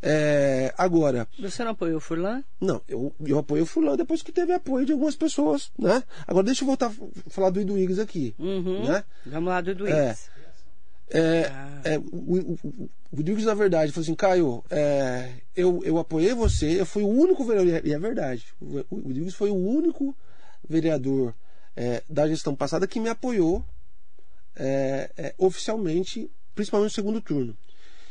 [0.03, 1.26] É, agora.
[1.39, 2.43] Você não apoiou o Furlan?
[2.61, 6.03] Não, eu, eu apoio o Furlan depois que teve apoio de algumas pessoas, né?
[6.26, 8.34] Agora deixa eu voltar a falar do Iduígues aqui.
[8.39, 8.84] Uhum.
[8.86, 9.05] Né?
[9.26, 10.28] Vamos lá do Iduígues.
[11.11, 11.80] É, ah.
[11.84, 12.59] é, o, o,
[13.11, 17.09] o Rodrigues, na verdade, falou assim: Caio, é, eu, eu apoiei você, eu fui o
[17.09, 20.14] único vereador, e é verdade, o, o Rodrigues foi o único
[20.68, 21.34] vereador
[21.74, 23.64] é, da gestão passada que me apoiou
[24.55, 27.57] é, é, oficialmente, principalmente no segundo turno.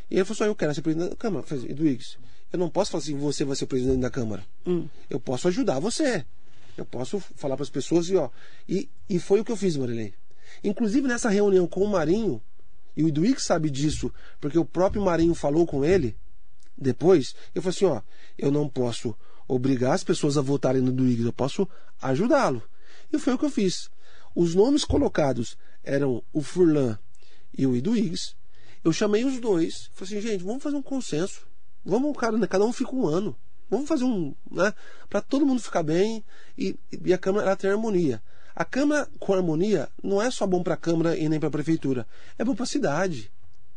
[0.09, 1.43] E ele falou assim: eu quero ser presidente da Câmara.
[1.43, 2.17] Eu falei, Rodrigues,
[2.51, 4.45] eu não posso falar assim: você vai ser presidente da Câmara.
[4.65, 4.87] Hum.
[5.09, 6.25] Eu posso ajudar você.
[6.77, 8.29] Eu posso falar para as pessoas e ó.
[8.67, 10.13] E, e foi o que eu fiz, Marilei.
[10.63, 12.41] Inclusive nessa reunião com o Marinho,
[12.95, 16.15] e o Iduíque sabe disso, porque o próprio Marinho falou com ele
[16.77, 17.35] depois.
[17.53, 18.01] Eu falei assim: ó,
[18.37, 19.15] eu não posso
[19.47, 21.67] obrigar as pessoas a votarem no Iduíque, eu posso
[22.01, 22.61] ajudá-lo.
[23.11, 23.89] E foi o que eu fiz.
[24.35, 26.97] Os nomes colocados eram o Furlan
[27.57, 28.35] e o Iduígues.
[28.87, 31.45] Eu chamei os dois, falei assim, gente, vamos fazer um consenso.
[31.83, 33.35] Vamos, cara, né, cada um fica um ano.
[33.69, 34.73] Vamos fazer um, né,
[35.09, 36.23] para todo mundo ficar bem
[36.57, 36.73] e,
[37.03, 38.23] e a Câmara ter harmonia.
[38.55, 41.51] A Câmara com harmonia não é só bom para a Câmara e nem para a
[41.51, 42.07] Prefeitura.
[42.37, 43.29] É bom para a cidade.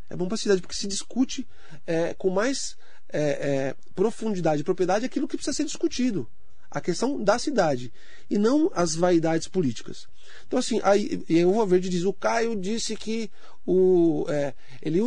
[0.08, 1.44] É bom para a cidade porque se discute
[1.88, 2.76] é, com mais
[3.08, 6.30] é, é, profundidade e propriedade aquilo que precisa ser discutido.
[6.70, 7.92] A questão da cidade.
[8.28, 10.06] E não as vaidades políticas.
[10.46, 13.30] Então, assim, aí eu vou diz: o Caio disse que
[13.66, 15.00] o, é, ele,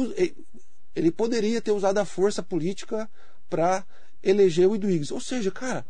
[0.95, 3.09] ele poderia ter usado a força política
[3.49, 3.85] para
[4.21, 5.11] eleger o Iduígues.
[5.11, 5.85] Ou seja, cara,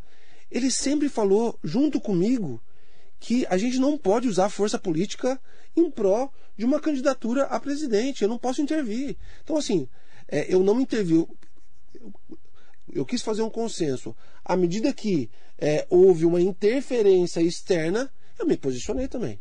[0.51, 2.61] ele sempre falou junto comigo
[3.19, 5.39] que a gente não pode usar força política
[5.75, 8.21] em pró de uma candidatura a presidente.
[8.21, 9.15] Eu não posso intervir.
[9.43, 9.87] Então, assim,
[10.27, 11.25] é, eu não intervi.
[12.91, 14.15] Eu, quis fazer um consenso.
[14.43, 19.39] À medida que é, houve uma interferência externa, eu me posicionei também.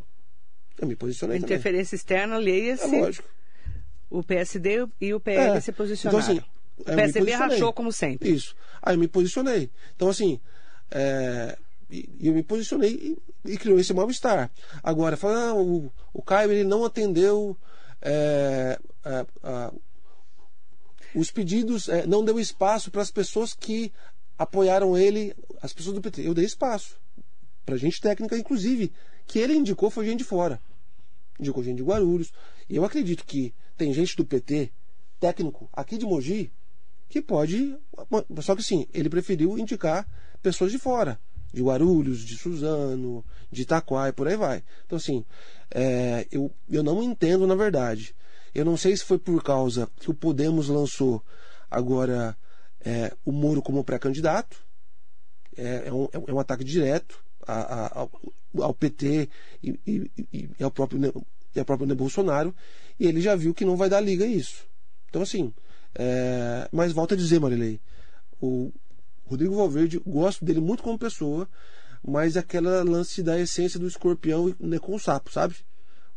[0.78, 2.00] Eu me posicionei Interferência também.
[2.00, 2.96] externa, leia-se.
[2.96, 3.28] É lógico.
[4.10, 5.60] O PSD e o PL é.
[5.60, 6.20] se posicionaram.
[6.20, 6.44] Então, assim,
[6.78, 8.30] o PSB rachou como sempre.
[8.30, 8.54] Isso.
[8.82, 9.70] Aí eu me posicionei.
[9.94, 10.40] Então, assim,
[10.90, 11.56] é,
[11.92, 14.50] e eu me posicionei e, e criou esse mal-estar.
[14.82, 17.56] Agora, falando, ah, o, o Caio ele não atendeu
[18.00, 19.26] é, é,
[21.14, 23.92] os pedidos, é, não deu espaço para as pessoas que
[24.38, 26.26] apoiaram ele, as pessoas do PT.
[26.26, 27.00] Eu dei espaço
[27.64, 28.92] para gente técnica, inclusive,
[29.26, 30.60] que ele indicou foi gente de fora.
[31.38, 32.32] Indicou gente de Guarulhos.
[32.68, 34.70] E eu acredito que tem gente do PT,
[35.20, 36.52] técnico, aqui de Mogi,
[37.08, 37.76] que pode.
[38.40, 40.08] Só que sim, ele preferiu indicar
[40.42, 41.18] pessoas de fora
[41.52, 44.62] de Guarulhos, de Suzano, de Itaquá por aí vai.
[44.86, 45.24] Então, assim,
[45.70, 48.14] é, eu, eu não entendo na verdade.
[48.54, 51.22] Eu não sei se foi por causa que o Podemos lançou
[51.70, 52.36] agora
[52.84, 54.62] é, o Moro como pré-candidato.
[55.56, 58.10] É, é, um, é um ataque direto a, a, ao,
[58.58, 59.28] ao, PT
[59.62, 61.24] e, e, e, ao próprio,
[61.54, 62.54] e ao próprio Bolsonaro.
[62.98, 64.64] E ele já viu que não vai dar liga isso.
[65.08, 65.52] Então, assim,
[65.94, 67.80] é, mas volta a dizer, Marilei,
[68.40, 68.72] o,
[69.26, 71.48] Rodrigo Valverde, gosto dele muito como pessoa,
[72.06, 75.56] mas aquela lance da essência do escorpião né, com o sapo, sabe?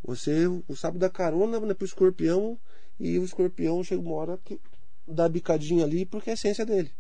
[0.06, 2.60] Você, o sapo dá carona né, pro escorpião
[3.00, 4.60] e o escorpião chega uma hora que
[5.08, 6.92] dá bicadinha ali porque é a essência dele,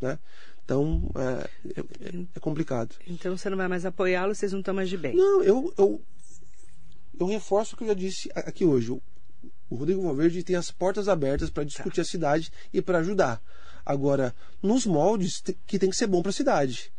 [0.00, 0.18] né?
[0.64, 1.50] Então, é,
[1.80, 2.94] é, é complicado.
[3.08, 5.16] Então você não vai mais apoiá-lo, vocês não estão mais de bem?
[5.16, 6.00] Não, eu, eu,
[7.18, 8.92] eu reforço o que eu já disse aqui hoje.
[8.92, 9.02] O,
[9.68, 12.02] o Rodrigo Valverde tem as portas abertas para discutir tá.
[12.02, 13.42] a cidade e para ajudar.
[13.84, 16.92] Agora, nos moldes que tem que ser bom para a cidade.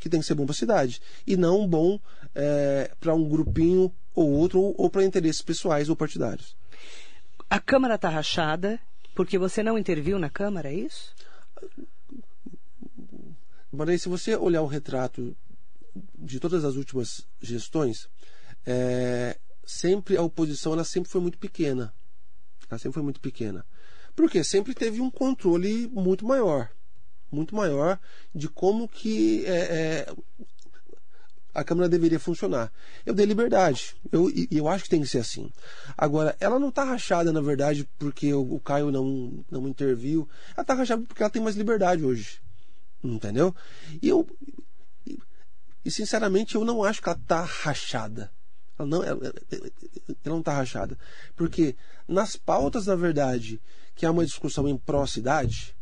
[0.00, 1.00] Que tem que ser bom para a cidade.
[1.26, 1.98] E não bom
[2.34, 6.56] é, para um grupinho ou outro, ou, ou para interesses pessoais ou partidários.
[7.50, 8.80] A Câmara está rachada
[9.14, 11.14] porque você não interviu na Câmara, é isso?
[13.72, 15.36] Mas se você olhar o retrato
[16.14, 18.08] de todas as últimas gestões,
[18.64, 21.92] é, sempre a oposição ela sempre foi muito pequena.
[22.70, 23.64] Ela sempre foi muito pequena.
[24.14, 26.70] Porque sempre teve um controle muito maior.
[27.30, 27.98] Muito maior
[28.34, 30.14] de como que é, é,
[31.54, 32.72] a Câmara deveria funcionar.
[33.04, 33.96] Eu dei liberdade.
[34.12, 35.50] Eu, eu acho que tem que ser assim.
[35.96, 40.28] Agora, ela não está rachada, na verdade, porque o, o Caio não, não interviu.
[40.54, 42.40] Ela está rachada porque ela tem mais liberdade hoje.
[43.02, 43.54] Entendeu?
[44.00, 44.26] E eu.
[45.06, 45.18] E,
[45.84, 48.30] e sinceramente, eu não acho que ela está rachada.
[48.78, 49.20] Ela não, ela,
[49.50, 49.70] ela
[50.24, 50.96] não está rachada.
[51.34, 51.76] Porque
[52.06, 53.60] nas pautas, na verdade,
[53.94, 55.74] que há uma discussão em pró-cidade,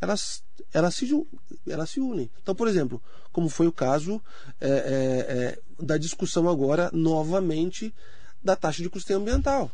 [0.00, 0.42] elas,
[0.72, 1.26] elas, se,
[1.66, 2.30] elas se unem.
[2.42, 4.22] Então, por exemplo, como foi o caso
[4.60, 7.94] é, é, é, da discussão agora, novamente,
[8.42, 9.70] da taxa de custeio ambiental.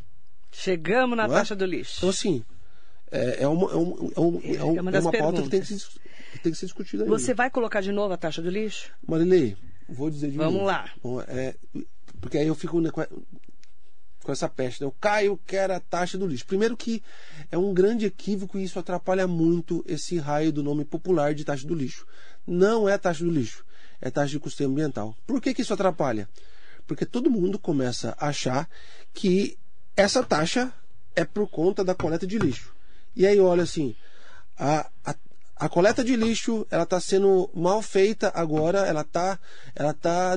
[0.51, 1.29] Chegamos na é?
[1.29, 1.97] taxa do lixo.
[1.99, 2.45] Então, assim,
[3.11, 5.61] é, é uma, é, um, é, um, é, um, uma, é uma pauta que tem
[5.61, 5.87] que, se,
[6.33, 7.05] que tem que ser discutida.
[7.05, 8.91] Você vai colocar de novo a taxa do lixo?
[9.07, 9.57] Marilei,
[9.89, 10.67] vou dizer de Vamos novo.
[10.67, 10.91] lá.
[11.29, 11.55] É,
[12.21, 12.81] porque aí eu fico
[14.23, 14.81] com essa peste.
[14.81, 14.87] Né?
[14.87, 16.47] O Caio quer a taxa do lixo.
[16.47, 17.03] Primeiro que
[17.51, 21.67] é um grande equívoco e isso atrapalha muito esse raio do nome popular de taxa
[21.67, 22.07] do lixo.
[22.47, 23.65] Não é taxa do lixo,
[24.01, 25.17] é taxa de custeio ambiental.
[25.27, 26.29] Por que, que isso atrapalha?
[26.87, 28.69] Porque todo mundo começa a achar
[29.13, 29.57] que
[29.97, 30.73] essa taxa
[31.15, 32.75] é por conta da coleta de lixo.
[33.15, 33.95] E aí olha assim,
[34.59, 35.15] a, a,
[35.57, 39.39] a coleta de lixo ela está sendo mal feita agora, ela está
[39.75, 40.37] ela tá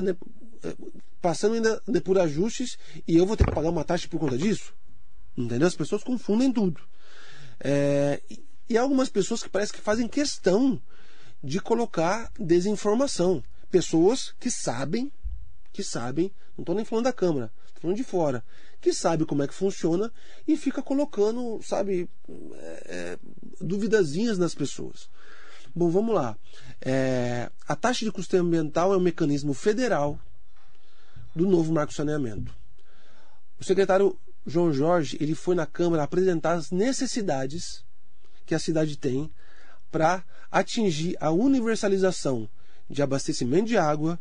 [1.20, 4.74] passando ainda por ajustes e eu vou ter que pagar uma taxa por conta disso?
[5.36, 5.68] Entendeu?
[5.68, 6.80] As pessoas confundem tudo.
[7.60, 8.20] É,
[8.68, 10.80] e há algumas pessoas que parece que fazem questão
[11.42, 13.42] de colocar desinformação.
[13.70, 15.12] Pessoas que sabem,
[15.72, 18.44] que sabem, não estou nem falando da Câmara, estou falando de fora,
[18.80, 20.12] que sabe como é que funciona
[20.46, 22.08] e fica colocando, sabe,
[22.54, 23.18] é, é,
[23.60, 25.08] duvidazinhas nas pessoas.
[25.74, 26.36] Bom, vamos lá.
[26.80, 30.18] É, a taxa de custeio ambiental é um mecanismo federal
[31.36, 32.52] do novo marco saneamento.
[33.60, 37.84] O secretário João Jorge ele foi na Câmara apresentar as necessidades
[38.46, 39.30] que a cidade tem
[39.90, 42.48] para atingir a universalização
[42.88, 44.18] de abastecimento de água,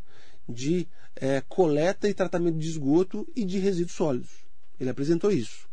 [0.47, 4.31] de é, coleta e tratamento de esgoto e de resíduos sólidos.
[4.77, 5.69] Ele apresentou isso.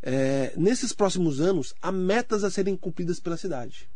[0.00, 3.90] É, nesses próximos anos, há metas a serem cumpridas pela cidade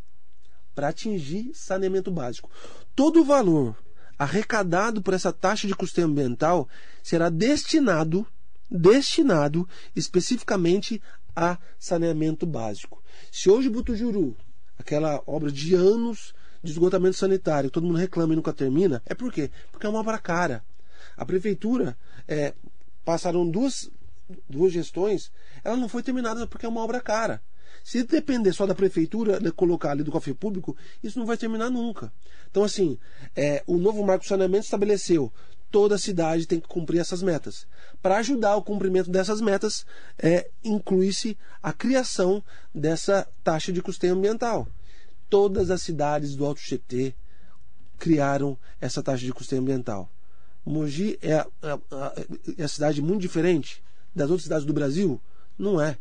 [0.75, 2.51] para atingir saneamento básico.
[2.97, 3.77] Todo o valor
[4.19, 6.69] arrecadado por essa taxa de custeio ambiental
[7.03, 8.27] será destinado
[8.71, 11.03] destinado especificamente
[11.37, 13.03] a saneamento básico.
[13.31, 14.37] Se hoje Butujuru,
[14.79, 19.33] aquela obra de anos de esgotamento sanitário, todo mundo reclama e nunca termina, é por
[19.33, 19.51] quê?
[19.71, 20.65] Porque é uma obra cara.
[21.17, 21.97] A prefeitura
[22.27, 22.55] é,
[23.05, 23.91] passaram duas,
[24.49, 25.31] duas gestões,
[25.65, 27.43] ela não foi terminada porque é uma obra cara.
[27.85, 31.71] Se depender só da prefeitura de colocar ali do cofre público, isso não vai terminar
[31.71, 32.13] nunca.
[32.51, 32.99] Então, assim,
[33.35, 35.33] é, o novo marco de saneamento estabeleceu
[35.73, 37.67] toda a cidade tem que cumprir essas metas.
[38.03, 39.87] Para ajudar o cumprimento dessas metas,
[40.19, 44.69] é, inclui-se a criação dessa taxa de custeio ambiental.
[45.31, 47.15] Todas as cidades do Alto Tietê
[47.99, 50.11] criaram essa taxa de custeio ambiental.
[50.65, 52.15] Mogi é a, a,
[52.59, 53.83] é a cidade muito diferente
[54.15, 55.21] das outras cidades do Brasil?
[55.59, 55.97] Não é.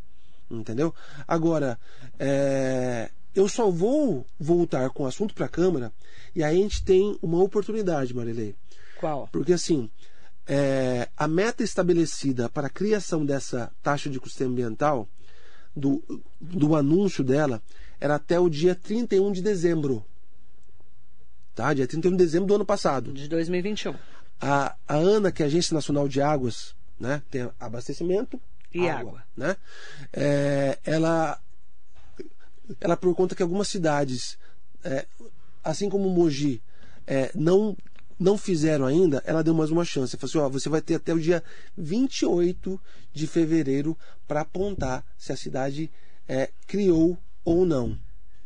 [0.52, 0.94] Entendeu?
[1.28, 1.80] Agora,
[2.20, 5.92] é, eu só vou voltar com o assunto para a Câmara
[6.36, 8.56] e aí a gente tem uma oportunidade, Marilei.
[9.00, 9.28] Qual?
[9.32, 9.90] Porque assim,
[10.48, 15.08] é, a meta estabelecida para a criação dessa taxa de custeio ambiental,
[15.76, 16.04] do,
[16.40, 17.62] do anúncio dela,
[18.00, 20.06] era até o dia 31 de dezembro.
[21.56, 21.74] Tá?
[21.74, 23.14] Dia 31 de dezembro do ano passado.
[23.14, 23.96] De 2021.
[24.40, 28.40] A, a ANA, que é a Agência Nacional de Águas, né, tem abastecimento
[28.74, 29.00] e água.
[29.00, 29.24] água.
[29.36, 29.58] Né?
[30.14, 31.40] É, ela,
[32.80, 34.38] ela, por conta que algumas cidades,
[34.84, 35.06] é,
[35.64, 36.62] assim como Mogi,
[37.06, 37.76] é, não
[38.22, 40.16] não fizeram ainda, ela deu mais uma chance.
[40.16, 41.44] Falou assim: ó, você vai ter até o dia
[41.76, 42.80] 28
[43.12, 43.98] de fevereiro
[44.28, 45.92] para apontar se a cidade
[46.28, 47.98] é, criou ou não.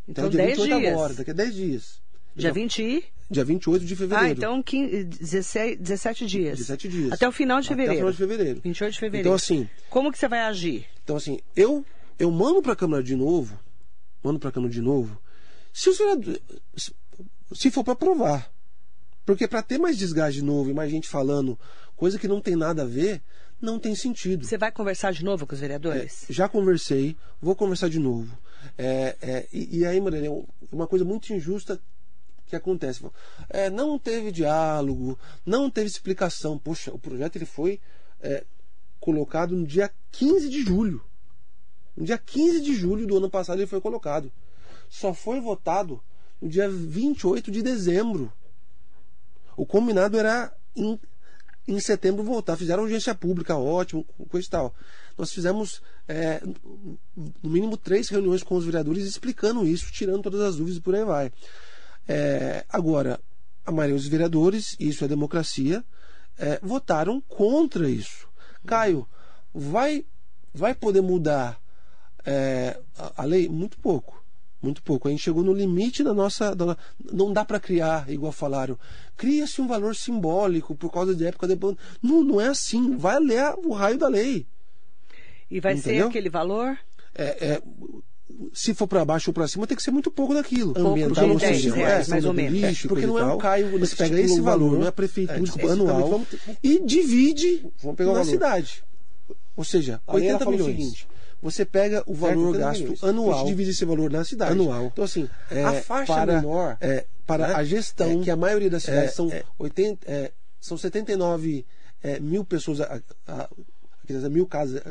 [0.08, 0.94] Então, então dia 28 dias.
[0.94, 2.05] agora, daqui a 10 dias.
[2.36, 3.04] Dia 20 e...
[3.30, 4.30] Dia 28 de fevereiro.
[4.30, 6.58] Ah, então 15, 17, 17 dias.
[6.60, 7.12] 17 dias.
[7.14, 7.94] Até o final de fevereiro.
[7.94, 8.62] Até o final de fevereiro.
[8.64, 9.28] 28 de fevereiro.
[9.28, 9.70] Então, assim.
[9.90, 10.86] Como que você vai agir?
[11.04, 11.84] Então, assim, eu,
[12.20, 13.60] eu mando para a Câmara de novo.
[14.24, 15.20] Mando para a Câmara de novo.
[15.74, 16.42] Se os vereadores.
[17.54, 18.52] Se for para aprovar.
[19.26, 21.58] Porque para ter mais desgaste de novo e mais gente falando
[21.96, 23.22] coisa que não tem nada a ver,
[23.60, 24.46] não tem sentido.
[24.46, 26.26] Você vai conversar de novo com os vereadores?
[26.30, 28.38] É, já conversei, vou conversar de novo.
[28.78, 30.32] É, é, e, e, aí, Maria,
[30.72, 31.80] uma coisa muito injusta
[32.48, 33.04] que acontece.
[33.50, 36.58] É, não teve diálogo, não teve explicação.
[36.58, 37.80] Poxa, o projeto ele foi
[38.22, 38.44] é,
[39.00, 41.04] colocado no dia 15 de julho.
[41.96, 44.32] No dia 15 de julho do ano passado ele foi colocado.
[44.90, 46.02] Só foi votado
[46.42, 48.32] no dia 28 de dezembro.
[49.58, 51.00] O combinado era em,
[51.68, 52.58] em setembro voltar.
[52.58, 54.76] Fizeram audiência pública, ótimo, coisa e tal.
[55.18, 56.42] Nós fizemos, é,
[57.16, 60.94] no mínimo, três reuniões com os vereadores explicando isso, tirando todas as dúvidas e por
[60.94, 61.32] aí vai.
[62.08, 63.20] É, agora,
[63.66, 65.84] a maioria dos vereadores, isso é democracia,
[66.38, 68.28] é, votaram contra isso.
[68.66, 69.08] Caio,
[69.54, 70.06] vai,
[70.54, 71.60] vai poder mudar
[72.26, 73.48] é, a, a lei?
[73.48, 74.24] Muito pouco.
[74.62, 75.08] Muito pouco.
[75.08, 76.56] A gente chegou no limite da nossa.
[76.56, 76.76] Da,
[77.14, 78.80] não dá para criar, igual falaram.
[79.16, 81.78] Cria-se um valor simbólico por causa de época depois.
[82.02, 82.98] Não, não é assim.
[82.98, 84.48] Vai ler o raio da lei.
[85.52, 86.06] E vai Entendeu?
[86.06, 86.78] ser aquele valor?
[87.14, 87.62] É, é,
[88.54, 90.74] se for para baixo ou para cima, tem que ser muito pouco daquilo.
[90.74, 92.60] Pouco Ambiental, ou seja, reais, é, mais ou menos.
[92.60, 95.72] Lixo, porque não é um caio, você pega esse valor, não é a prefeitura é,
[95.72, 96.28] anual, vamos,
[96.64, 97.66] e divide
[98.00, 98.84] na cidade.
[99.56, 100.62] Ou seja, 80 milhões.
[100.62, 101.08] O seguinte,
[101.42, 103.04] você pega o valor gasto milhões.
[103.04, 103.40] anual.
[103.40, 104.52] Você divide esse valor na cidade.
[104.52, 104.86] Anual.
[104.86, 106.78] Então, assim, é, a faixa para, menor.
[106.82, 107.54] É, para né?
[107.54, 108.20] a gestão.
[108.20, 111.66] É, que a maioria das cidades é, são, 80, é, são 79
[112.04, 114.82] é, mil pessoas, a, a, a, mil casas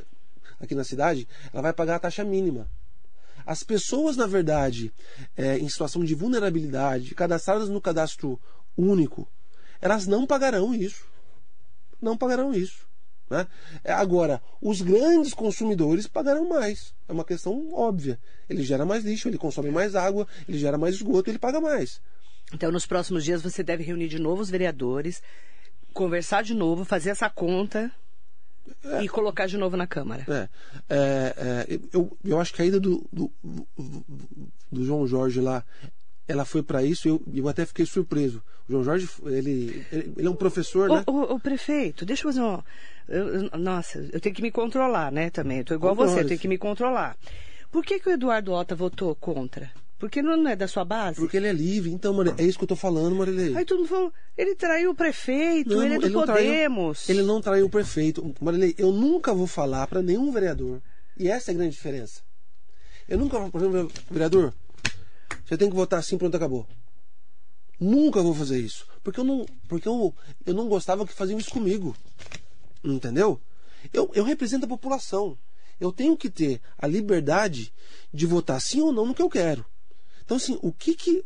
[0.61, 2.69] aqui na cidade, ela vai pagar a taxa mínima.
[3.47, 4.93] As pessoas, na verdade,
[5.37, 8.41] é, em situação de vulnerabilidade, cadastradas no cadastro
[8.77, 9.29] único,
[9.81, 11.05] elas não pagarão isso.
[12.01, 12.87] Não pagarão isso.
[13.29, 13.47] Né?
[13.83, 16.95] É, agora, os grandes consumidores pagarão mais.
[17.09, 18.19] É uma questão óbvia.
[18.49, 22.01] Ele gera mais lixo, ele consome mais água, ele gera mais esgoto, ele paga mais.
[22.53, 25.23] Então, nos próximos dias, você deve reunir de novo os vereadores,
[25.93, 27.91] conversar de novo, fazer essa conta
[28.85, 29.03] é.
[29.03, 30.25] e colocar de novo na Câmara.
[30.29, 30.49] É,
[30.89, 31.35] é,
[31.69, 33.31] é eu, eu acho que a ida do, do,
[34.71, 35.65] do João Jorge lá
[36.27, 38.43] ela foi para isso e eu, eu até fiquei surpreso.
[38.69, 41.05] O João Jorge, ele, ele, é um professor, o, né?
[41.07, 42.63] O, o, prefeito, deixa eu fazer um...
[43.07, 45.59] Eu, nossa, eu tenho que me controlar, né, também.
[45.59, 47.17] Eu tô igual a você, eu tenho que me controlar.
[47.71, 49.71] Por que, que o Eduardo Ota votou contra?
[50.05, 51.19] Porque não é da sua base?
[51.19, 51.91] Porque ele é livre.
[51.91, 53.57] Então, Maria, é isso que eu tô falando, Marilei.
[53.57, 57.05] Aí todo mundo falou, ele traiu o prefeito, não, ele é do ele Podemos.
[57.07, 58.35] Traiu, ele não traiu o prefeito.
[58.39, 60.83] Marilei, eu nunca vou falar para nenhum vereador.
[61.19, 62.21] E essa é a grande diferença.
[63.09, 64.53] Eu nunca vou, por exemplo, vereador,
[65.43, 66.67] você tem que votar assim, pronto, acabou.
[67.81, 68.87] Nunca vou fazer isso.
[69.03, 71.97] Porque eu não, porque eu, eu não gostava que faziam isso comigo.
[72.85, 73.41] Entendeu?
[73.91, 75.39] Eu, eu represento a população.
[75.81, 77.73] Eu tenho que ter a liberdade
[78.13, 79.65] de votar sim ou não no que eu quero.
[80.25, 81.25] Então, assim, o que que,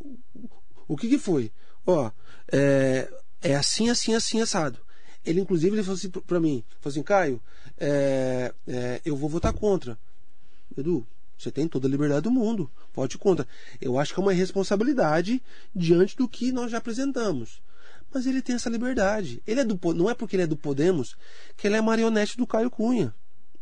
[0.86, 1.53] o que, que foi?
[1.86, 2.11] Ó,
[2.51, 4.78] é, é assim, assim, assim, assado.
[5.24, 7.40] Ele, inclusive, ele falou assim pra mim, falou assim, Caio,
[7.78, 9.99] é, é, eu vou votar contra.
[10.76, 11.07] Edu,
[11.38, 12.70] você tem toda a liberdade do mundo.
[12.92, 13.46] Vote contra.
[13.80, 15.40] Eu acho que é uma responsabilidade
[15.74, 17.62] diante do que nós já apresentamos.
[18.12, 19.40] Mas ele tem essa liberdade.
[19.46, 21.16] Ele é do não é porque ele é do Podemos
[21.57, 23.14] que ele é marionete do Caio Cunha.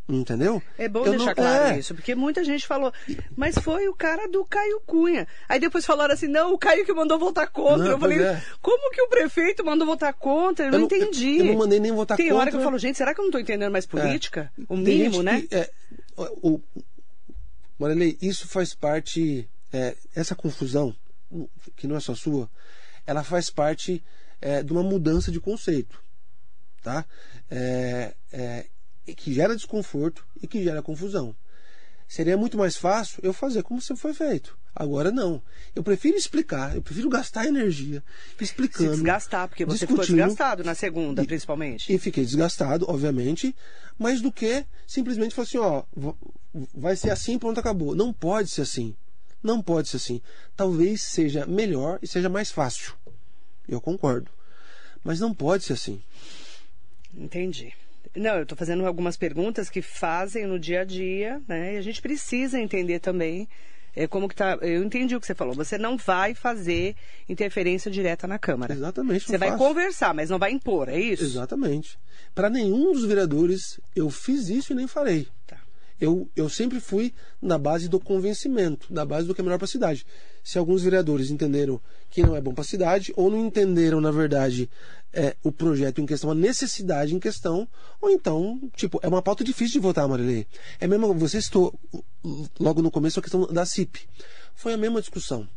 [0.08, 0.62] Entendeu?
[0.78, 1.78] É bom eu deixar não, claro é.
[1.80, 2.92] isso, porque muita gente falou,
[3.36, 5.26] mas foi o cara do Caio Cunha.
[5.48, 7.84] Aí depois falaram assim, não, o Caio que mandou votar contra.
[7.84, 8.40] Não, eu falei, é.
[8.62, 10.66] como que o prefeito mandou votar contra?
[10.66, 11.38] Eu, eu não, entendi.
[11.38, 12.36] Eu, não mandei nem votar Tem contra.
[12.36, 14.52] Tem hora que eu falo, gente, será que eu não estou entendendo mais política?
[14.56, 14.62] É.
[14.68, 15.42] O mínimo, né?
[15.42, 15.70] Que, é,
[16.16, 16.60] o,
[18.22, 20.94] isso faz parte, é, essa confusão,
[21.74, 22.48] que não é só sua,
[23.04, 24.04] ela faz parte
[24.40, 26.00] é, de uma mudança de conceito,
[26.80, 27.04] tá?
[27.50, 28.14] É,
[29.06, 31.34] é que gera desconforto e que gera confusão.
[32.08, 34.56] Seria muito mais fácil eu fazer como sempre foi feito.
[34.74, 35.42] Agora não.
[35.74, 38.04] Eu prefiro explicar, eu prefiro gastar energia
[38.40, 38.90] explicando.
[38.90, 41.92] Se desgastar, porque você ficou desgastado na segunda, e, principalmente.
[41.92, 43.56] E fiquei desgastado, obviamente,
[43.98, 45.82] mas do que simplesmente falar assim, ó,
[46.74, 47.94] vai ser assim, pronto, acabou.
[47.94, 48.94] Não pode ser assim.
[49.42, 50.20] Não pode ser assim.
[50.54, 52.92] Talvez seja melhor e seja mais fácil.
[53.66, 54.30] Eu concordo.
[55.02, 56.02] Mas não pode ser assim.
[57.14, 57.72] Entendi.
[58.16, 61.74] Não, eu estou fazendo algumas perguntas que fazem no dia a dia, né?
[61.74, 63.48] E a gente precisa entender também
[63.96, 64.58] é, como que tá.
[64.60, 65.54] Eu entendi o que você falou.
[65.54, 66.94] Você não vai fazer
[67.28, 68.74] interferência direta na Câmara.
[68.74, 69.24] Exatamente.
[69.24, 69.64] Você vai faço.
[69.64, 71.24] conversar, mas não vai impor, é isso?
[71.24, 71.98] Exatamente.
[72.34, 75.26] Para nenhum dos vereadores eu fiz isso e nem farei.
[75.46, 75.56] Tá
[75.98, 79.64] eu, eu sempre fui na base do convencimento, na base do que é melhor para
[79.64, 80.06] a cidade.
[80.46, 84.12] Se alguns vereadores entenderam que não é bom para a cidade, ou não entenderam, na
[84.12, 84.70] verdade,
[85.12, 87.66] é, o projeto em questão, a necessidade em questão,
[88.00, 90.46] ou então, tipo, é uma pauta difícil de votar, Marilei.
[90.78, 91.76] É mesmo, você citou
[92.60, 94.08] logo no começo a questão da CIP.
[94.54, 95.48] Foi a mesma discussão.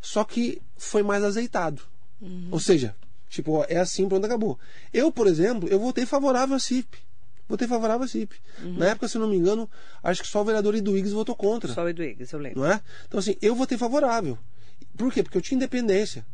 [0.00, 1.82] Só que foi mais azeitado.
[2.18, 2.48] Uhum.
[2.50, 2.96] Ou seja,
[3.28, 4.58] tipo, ó, é assim, pronto, acabou.
[4.90, 6.96] Eu, por exemplo, eu votei favorável à CIP
[7.48, 8.36] votei favorável à CIP.
[8.62, 8.78] Uhum.
[8.78, 9.68] Na época, se não me engano,
[10.02, 11.72] acho que só o vereador Eduígues votou contra.
[11.72, 12.60] Só o Eduígues, eu lembro.
[12.60, 12.80] Não é?
[13.06, 14.38] Então, assim, eu votei favorável.
[14.96, 15.22] Por quê?
[15.22, 16.26] Porque eu tinha independência.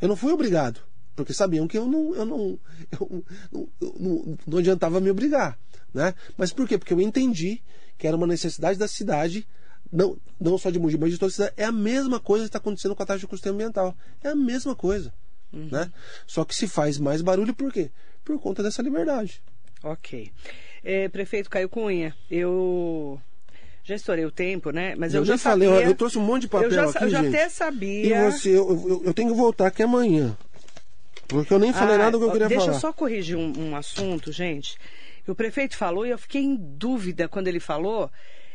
[0.00, 0.80] Eu não fui obrigado.
[1.16, 2.58] Porque sabiam que eu não, eu não,
[2.92, 5.58] eu não, eu não, não adiantava me obrigar.
[5.92, 6.14] Né?
[6.36, 6.78] Mas por quê?
[6.78, 7.60] Porque eu entendi
[7.98, 9.46] que era uma necessidade da cidade
[9.92, 11.54] não, não só de Mogi, mas de toda a cidade.
[11.56, 13.94] É a mesma coisa que está acontecendo com a taxa de custo ambiental.
[14.22, 15.12] É a mesma coisa.
[15.52, 15.68] Uhum.
[15.70, 15.90] Né?
[16.26, 17.90] Só que se faz mais barulho por quê?
[18.24, 19.42] Por conta dessa liberdade.
[19.82, 20.30] Ok.
[20.84, 23.20] É, prefeito Caio Cunha, eu
[23.82, 24.94] já estourei o tempo, né?
[24.96, 27.04] Mas eu, eu já falei, sabia, eu trouxe um monte de papel eu já, aqui,
[27.04, 27.36] Eu já gente.
[27.36, 28.06] até sabia.
[28.06, 30.36] E você, eu, eu, eu, tenho que voltar aqui amanhã.
[31.26, 32.72] Porque eu nem falei ah, nada do que eu queria deixa falar.
[32.72, 34.76] Deixa eu só corrigir um, um assunto, gente.
[35.26, 38.10] O prefeito falou e eu fiquei em dúvida quando ele falou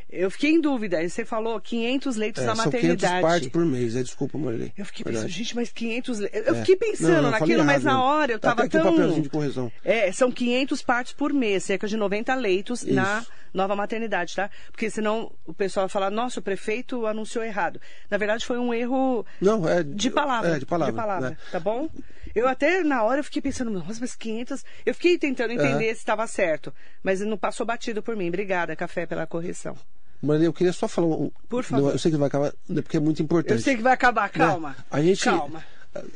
[0.09, 1.07] eu fiquei em dúvida.
[1.07, 3.01] Você falou 500 leitos é, na maternidade.
[3.01, 3.95] São 500 partes por mês.
[3.95, 4.71] É, desculpa, Marley.
[4.77, 6.41] Eu fiquei pensando, gente, mas 500 leitos.
[6.47, 6.59] Eu é.
[6.59, 8.81] fiquei pensando não, não, naquilo, mas na hora eu estava tão...
[8.81, 9.71] Um papelzinho de correção.
[9.83, 12.93] É, são 500 partes por mês, cerca de 90 leitos Isso.
[12.93, 13.25] na
[13.55, 14.49] nova maternidade, tá?
[14.71, 17.79] Porque senão o pessoal vai falar, nossa, o prefeito anunciou errado.
[18.09, 20.55] Na verdade, foi um erro não, é, de palavra.
[20.55, 20.91] É, de palavra.
[20.91, 21.37] De palavra, né?
[21.51, 21.89] tá bom?
[22.35, 24.63] Eu até na hora eu fiquei pensando, nossa, mas 500.
[24.85, 25.93] Eu fiquei tentando entender uhum.
[25.93, 28.27] se estava certo, mas não passou batido por mim.
[28.27, 29.75] Obrigada, Café, pela correção.
[30.21, 31.31] Maria, eu queria só falar um.
[31.47, 31.93] Por favor.
[31.93, 33.59] Eu sei que vai acabar, né, porque é muito importante.
[33.59, 34.69] Eu sei que vai acabar, calma.
[34.69, 34.75] Né?
[34.91, 35.23] A gente.
[35.23, 35.63] Calma.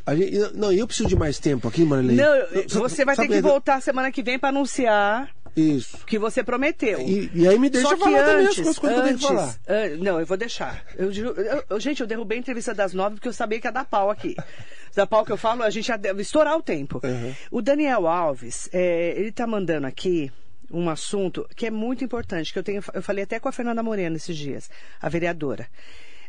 [0.06, 2.22] A gente, não, eu preciso de mais tempo aqui, Marilene.
[2.22, 5.30] Não, você vai ter que voltar semana que vem para anunciar.
[5.56, 6.06] Isso.
[6.06, 7.00] Que você prometeu.
[7.02, 9.56] E, e aí me deixa Só que falar antes, também as coisas, antes, falar.
[10.00, 10.84] Não, eu vou deixar.
[10.96, 13.72] Eu, eu, eu, gente, eu derrubei a entrevista das nove porque eu sabia que ia
[13.72, 14.36] dar pau aqui.
[14.96, 17.00] da pau que eu falo, a gente ia estourar o tempo.
[17.04, 17.36] Uhum.
[17.52, 20.32] O Daniel Alves, é, ele tá mandando aqui
[20.72, 23.82] um assunto que é muito importante, que eu tenho, eu falei até com a Fernanda
[23.82, 24.70] Moreno esses dias,
[25.02, 25.68] a vereadora.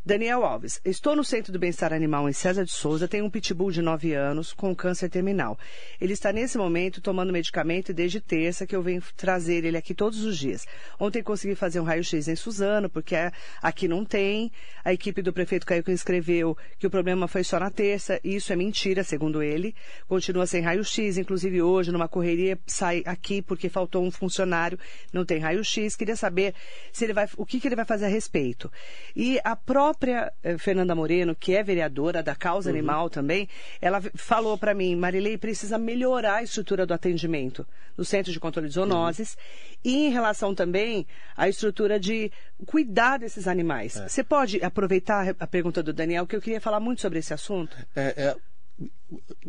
[0.02, 3.70] Daniel Alves, estou no Centro do Bem-Estar Animal em César de Souza, tenho um pitbull
[3.70, 5.58] de 9 anos com câncer terminal.
[6.00, 10.24] Ele está nesse momento tomando medicamento desde terça que eu venho trazer ele aqui todos
[10.24, 10.66] os dias.
[10.98, 13.14] Ontem consegui fazer um raio-x em Suzano, porque
[13.60, 14.50] aqui não tem.
[14.82, 18.36] A equipe do prefeito Caio que escreveu que o problema foi só na terça, e
[18.36, 19.74] isso é mentira, segundo ele.
[20.08, 24.78] Continua sem raio-x, inclusive hoje, numa correria, sai aqui porque faltou um funcionário,
[25.12, 25.94] não tem raio-x.
[25.94, 26.54] Queria saber
[26.90, 28.72] se ele vai, o que, que ele vai fazer a respeito.
[29.14, 32.76] E a própria própria eh, Fernanda Moreno, que é vereadora da causa uhum.
[32.76, 33.48] animal também,
[33.80, 37.66] ela falou para mim, Marilei, precisa melhorar a estrutura do atendimento
[37.96, 39.80] no Centro de Controle de Zoonoses uhum.
[39.84, 42.30] e em relação também à estrutura de
[42.66, 43.96] cuidar desses animais.
[43.96, 44.08] É.
[44.08, 47.76] Você pode aproveitar a pergunta do Daniel, que eu queria falar muito sobre esse assunto?
[47.96, 48.36] É, é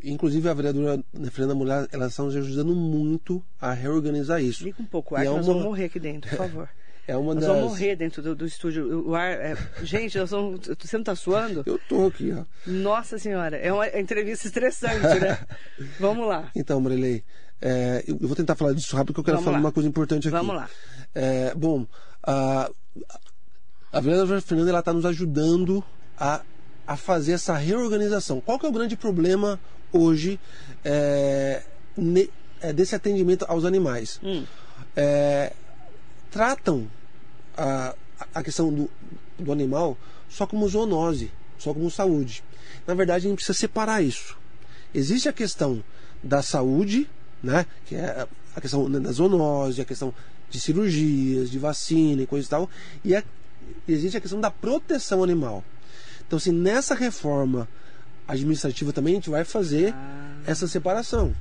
[0.03, 4.63] inclusive a vereadora Fernanda Mulher, ela está nos ajudando muito a reorganizar isso.
[4.63, 5.53] Liga um pouco, ar, é nós uma...
[5.53, 6.69] vamos morrer aqui dentro, por favor.
[7.11, 7.53] É uma nós das...
[7.53, 9.05] vamos morrer dentro do, do estúdio.
[9.05, 9.57] O ar, é...
[9.83, 10.61] Gente, nós vamos...
[10.65, 11.61] você não está suando?
[11.65, 12.45] Eu tô aqui, ó.
[12.65, 15.37] Nossa Senhora, é uma entrevista estressante, né?
[15.99, 16.49] vamos lá.
[16.55, 17.21] Então, Marilei,
[17.61, 19.65] é, eu vou tentar falar disso rápido porque eu quero vamos falar lá.
[19.65, 20.37] uma coisa importante aqui.
[20.37, 20.69] Vamos lá.
[21.13, 21.85] É, bom,
[22.23, 22.71] a,
[23.91, 25.83] a vereadora Fernanda está nos ajudando
[26.17, 26.41] a,
[26.87, 28.39] a fazer essa reorganização.
[28.39, 29.59] Qual que é o grande problema
[29.91, 30.39] hoje
[30.85, 31.61] é,
[31.97, 32.29] ne,
[32.61, 34.17] é, desse atendimento aos animais?
[34.23, 34.45] Hum.
[34.95, 35.51] É,
[36.31, 36.87] tratam
[37.61, 37.95] a,
[38.35, 38.89] a questão do,
[39.37, 39.97] do animal
[40.29, 42.43] só como zoonose, só como saúde.
[42.87, 44.37] Na verdade, a gente precisa separar isso.
[44.93, 45.83] Existe a questão
[46.23, 47.09] da saúde,
[47.43, 50.13] né, que é a questão da zoonose, a questão
[50.49, 52.69] de cirurgias, de vacina e coisa e tal,
[53.05, 53.23] e é,
[53.87, 55.63] existe a questão da proteção animal.
[56.27, 57.67] Então, assim, nessa reforma
[58.27, 60.41] administrativa também a gente vai fazer ah.
[60.45, 61.33] essa separação.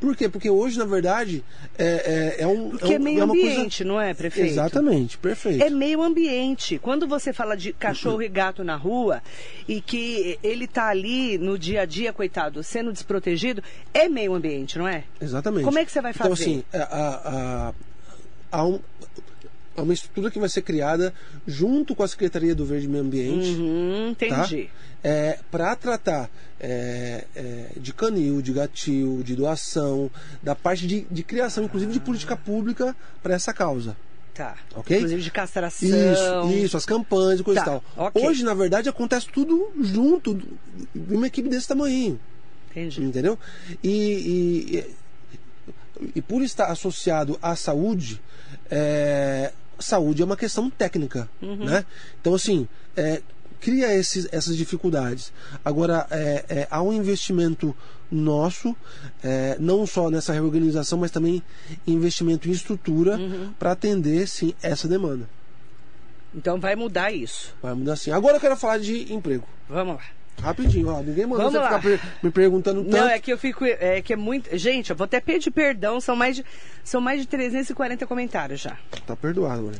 [0.00, 0.28] Por quê?
[0.28, 1.44] Porque hoje, na verdade,
[1.78, 2.70] é, é, é um.
[2.70, 3.84] Porque é, um, é meio é ambiente, coisa...
[3.84, 4.50] não é, prefeito?
[4.50, 5.62] Exatamente, perfeito.
[5.62, 6.78] É meio ambiente.
[6.78, 9.22] Quando você fala de cachorro e gato na rua
[9.66, 14.78] e que ele está ali no dia a dia, coitado, sendo desprotegido, é meio ambiente,
[14.78, 15.04] não é?
[15.20, 15.64] Exatamente.
[15.64, 16.30] Como é que você vai fazer?
[16.30, 17.72] Então, assim, a,
[18.50, 18.80] a, a um,
[19.76, 21.12] é uma estrutura que vai ser criada
[21.46, 23.48] junto com a Secretaria do Verde Meio Ambiente.
[23.50, 24.64] Uhum, entendi.
[24.64, 24.70] Tá?
[25.02, 30.10] É, para tratar é, é, de canil, de gatil, de doação,
[30.42, 33.96] da parte de, de criação, inclusive de política pública para essa causa.
[34.34, 34.56] Tá.
[34.74, 34.96] Ok?
[34.96, 35.88] Inclusive de castração.
[36.50, 37.66] Isso, isso, as campanhas e coisa tá.
[37.66, 38.08] e tal.
[38.08, 38.26] Okay.
[38.26, 40.40] Hoje, na verdade, acontece tudo junto
[40.94, 42.18] uma equipe desse tamanho.
[42.70, 43.04] Entendi.
[43.04, 43.38] Entendeu?
[43.82, 44.84] E,
[46.00, 48.20] e, e por estar associado à saúde,
[48.68, 51.64] é, saúde é uma questão técnica, uhum.
[51.64, 51.84] né?
[52.20, 53.22] Então, assim, é,
[53.60, 55.32] cria esses, essas dificuldades.
[55.64, 57.74] Agora, é, é, há um investimento
[58.10, 58.76] nosso,
[59.22, 61.42] é, não só nessa reorganização, mas também
[61.86, 63.52] investimento em estrutura uhum.
[63.58, 65.28] para atender, sim, essa demanda.
[66.34, 67.54] Então vai mudar isso.
[67.62, 68.10] Vai mudar sim.
[68.10, 69.46] Agora eu quero falar de emprego.
[69.68, 70.02] Vamos lá.
[70.40, 71.80] Rapidinho, ó, ninguém mandou Vamos lá.
[71.80, 72.96] ficar me perguntando tanto.
[72.96, 73.64] Não, é que eu fico.
[73.64, 74.56] É que é muito.
[74.56, 76.44] Gente, eu vou até pedir perdão, são mais de,
[76.82, 78.76] são mais de 340 comentários já.
[79.06, 79.78] Tá perdoado, mano.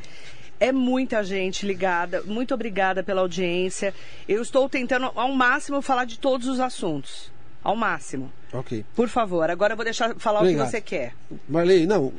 [0.58, 2.22] É muita gente ligada.
[2.22, 3.92] Muito obrigada pela audiência.
[4.28, 7.33] Eu estou tentando ao máximo falar de todos os assuntos
[7.64, 8.30] ao máximo.
[8.52, 8.84] Ok.
[8.94, 10.62] Por favor, agora eu vou deixar falar Obrigado.
[10.62, 11.14] o que você quer.
[11.48, 12.12] Marley, não.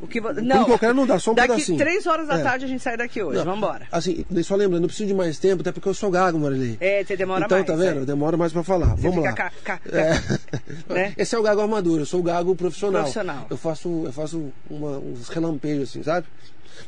[0.00, 0.32] O que vo...
[0.34, 1.78] Não, eu quero não dá, só um daqui pedacinho.
[1.78, 2.42] três horas da é.
[2.42, 3.38] tarde a gente sai daqui hoje.
[3.42, 3.88] Vamos embora.
[3.90, 6.76] Assim, só lembrando, não preciso de mais tempo, até porque eu sou gago, Marley.
[6.80, 7.64] É, você demora então, mais.
[7.68, 8.02] Então, tá vendo?
[8.02, 8.04] É.
[8.04, 8.94] Demora mais pra falar.
[8.96, 9.50] Você Vamos lá.
[9.86, 10.20] É.
[10.92, 11.14] né?
[11.16, 13.02] Esse é o gago armadura, eu sou o gago profissional.
[13.02, 13.46] Profissional.
[13.48, 16.26] Eu faço, eu faço uma, uns relampejos assim, sabe?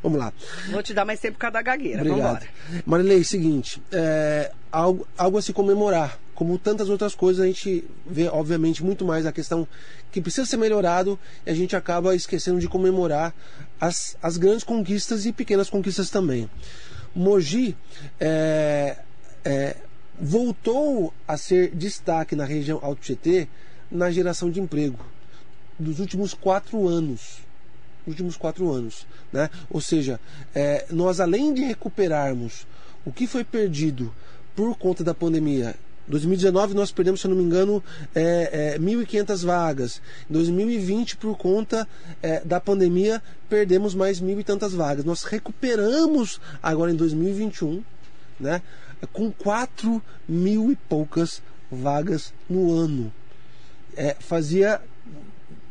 [0.02, 0.32] Vamos lá.
[0.70, 2.00] Vou te dar mais tempo por causa da gagueira.
[2.00, 2.20] Obrigado.
[2.20, 2.82] Vamos embora.
[2.86, 6.18] Marilei, seguinte, é, algo, algo a se comemorar.
[6.34, 9.66] Como tantas outras coisas, a gente vê, obviamente, muito mais a questão
[10.12, 13.34] que precisa ser melhorado e a gente acaba esquecendo de comemorar
[13.80, 16.48] as, as grandes conquistas e pequenas conquistas também.
[17.12, 17.76] Mogi
[18.20, 18.98] é,
[19.44, 19.76] é,
[20.20, 23.48] voltou a ser destaque na região Alto Tietê
[23.90, 25.04] na geração de emprego
[25.78, 27.38] dos últimos quatro anos
[28.08, 29.06] últimos quatro anos.
[29.32, 29.50] Né?
[29.70, 30.20] Ou seja,
[30.54, 32.66] é, nós além de recuperarmos
[33.04, 34.12] o que foi perdido
[34.54, 35.74] por conta da pandemia
[36.08, 37.84] 2019 nós perdemos, se eu não me engano,
[38.14, 40.02] é, é, 1.500 vagas.
[40.28, 41.86] Em 2020, por conta
[42.22, 45.04] é, da pandemia, perdemos mais mil e tantas vagas.
[45.04, 47.82] Nós recuperamos agora em 2021,
[48.40, 48.62] né,
[49.12, 53.12] com 4 mil e poucas vagas no ano.
[53.94, 54.80] É, fazia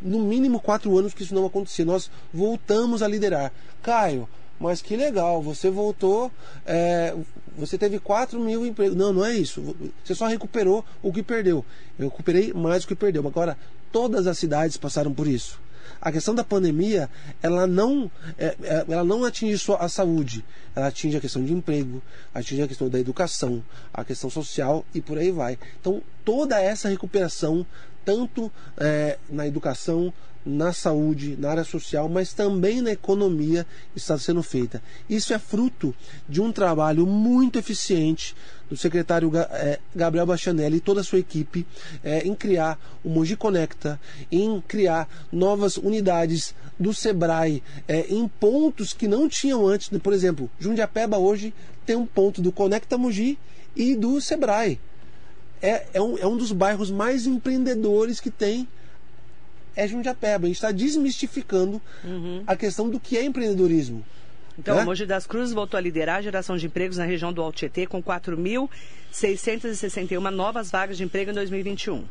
[0.01, 1.85] no mínimo quatro anos que isso não acontecia.
[1.85, 3.51] Nós voltamos a liderar.
[3.81, 4.27] Caio,
[4.59, 6.31] mas que legal, você voltou,
[6.65, 7.15] é,
[7.57, 8.95] você teve 4 mil empregos.
[8.95, 9.75] Não, não é isso.
[10.03, 11.63] Você só recuperou o que perdeu.
[11.97, 13.25] Eu recuperei mais do que perdeu.
[13.27, 13.57] Agora,
[13.91, 15.59] todas as cidades passaram por isso.
[16.01, 17.09] A questão da pandemia,
[17.41, 20.45] ela não, é, é, ela não atinge só a saúde,
[20.75, 22.01] ela atinge a questão de emprego,
[22.33, 23.63] atinge a questão da educação,
[23.93, 25.57] a questão social e por aí vai.
[25.79, 27.65] Então, toda essa recuperação,
[28.07, 30.13] tanto é, na educação,
[30.45, 34.81] na saúde, na área social, mas também na economia está sendo feita.
[35.09, 35.93] Isso é fruto
[36.27, 38.33] de um trabalho muito eficiente
[38.69, 41.67] do secretário eh, Gabriel Bastianelli e toda a sua equipe
[42.01, 43.99] é, em criar o Mogi Conecta,
[44.31, 49.89] em criar novas unidades do Sebrae, é, em pontos que não tinham antes.
[49.99, 51.53] Por exemplo, Jundiapeba hoje
[51.85, 53.37] tem um ponto do Conecta Mogi
[53.75, 54.79] e do Sebrae.
[55.61, 58.67] É, é, um, é um dos bairros mais empreendedores que tem
[59.75, 60.45] é Jundiapeba.
[60.45, 62.43] A gente está desmistificando uhum.
[62.47, 64.03] a questão do que é empreendedorismo.
[64.57, 64.83] Então, né?
[64.83, 67.85] Mogi das Cruzes voltou a liderar a geração de empregos na região do Alto Tietê
[67.85, 72.03] com 4.661 novas vagas de emprego em 2021.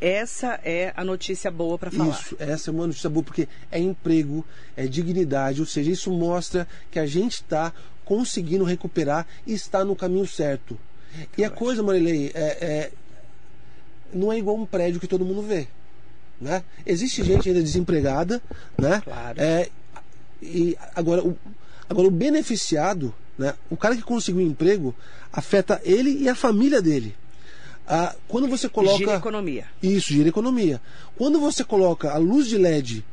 [0.00, 2.10] Essa é a notícia boa para falar.
[2.10, 4.44] Isso, essa é uma notícia boa porque é emprego,
[4.76, 7.72] é dignidade, ou seja, isso mostra que a gente está
[8.04, 10.76] conseguindo recuperar e está no caminho certo.
[11.36, 12.92] E a coisa, Marilei, é, é,
[14.12, 15.66] não é igual um prédio que todo mundo vê.
[16.40, 16.62] Né?
[16.84, 18.42] Existe gente ainda desempregada,
[18.76, 19.00] né?
[19.04, 19.40] Claro.
[19.40, 19.68] É,
[20.42, 21.36] e agora o,
[21.88, 23.54] agora o beneficiado, né?
[23.70, 24.94] O cara que conseguiu um emprego
[25.32, 27.14] afeta ele e a família dele.
[27.86, 29.66] Ah, quando você coloca gira economia.
[29.82, 30.80] Isso, gira economia.
[31.16, 33.04] Quando você coloca a luz de LED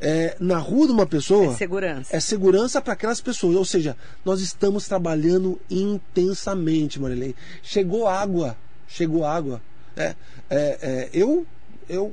[0.00, 1.52] é, na rua de uma pessoa.
[1.52, 2.16] É segurança.
[2.16, 3.56] É segurança para aquelas pessoas.
[3.56, 7.34] Ou seja, nós estamos trabalhando intensamente, Marilei.
[7.62, 8.56] Chegou água.
[8.88, 9.60] Chegou água.
[9.96, 10.14] É,
[10.50, 11.46] é, é, eu,
[11.88, 12.12] eu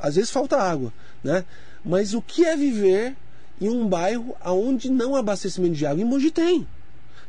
[0.00, 1.44] às vezes falta água, né?
[1.84, 3.16] Mas o que é viver
[3.60, 6.02] em um bairro onde não há abastecimento de água?
[6.02, 6.66] Em Mogi tem.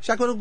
[0.00, 0.34] Chácara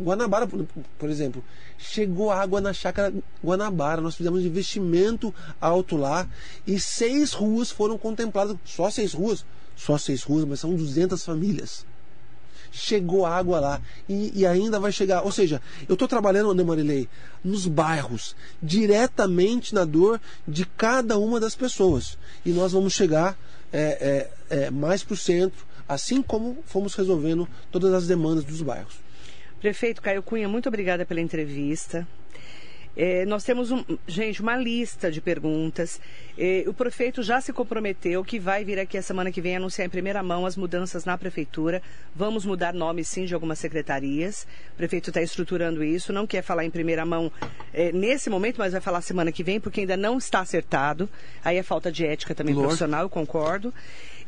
[0.00, 1.44] Guanabara, por exemplo,
[1.78, 3.12] chegou água na chácara
[3.44, 4.00] Guanabara.
[4.00, 6.28] Nós fizemos investimento alto lá
[6.66, 8.56] e seis ruas foram contempladas.
[8.64, 9.44] Só seis ruas?
[9.76, 11.84] Só seis ruas, mas são 200 famílias
[12.72, 15.22] chegou água lá e, e ainda vai chegar.
[15.22, 17.08] Ou seja, eu estou trabalhando, né, Marilei,
[17.44, 22.16] nos bairros, diretamente na dor de cada uma das pessoas.
[22.44, 23.38] E nós vamos chegar
[23.72, 28.62] é, é, é, mais para o centro, assim como fomos resolvendo todas as demandas dos
[28.62, 29.01] bairros.
[29.62, 32.04] Prefeito Caio Cunha, muito obrigada pela entrevista.
[32.96, 36.00] É, nós temos, um, gente, uma lista de perguntas.
[36.36, 39.86] É, o prefeito já se comprometeu que vai vir aqui a semana que vem anunciar
[39.86, 41.80] em primeira mão as mudanças na prefeitura.
[42.12, 44.48] Vamos mudar nomes, sim, de algumas secretarias.
[44.72, 46.12] O prefeito está estruturando isso.
[46.12, 47.30] Não quer falar em primeira mão
[47.72, 51.08] é, nesse momento, mas vai falar semana que vem, porque ainda não está acertado.
[51.44, 52.66] Aí é falta de ética também Lord.
[52.66, 53.72] profissional, eu concordo.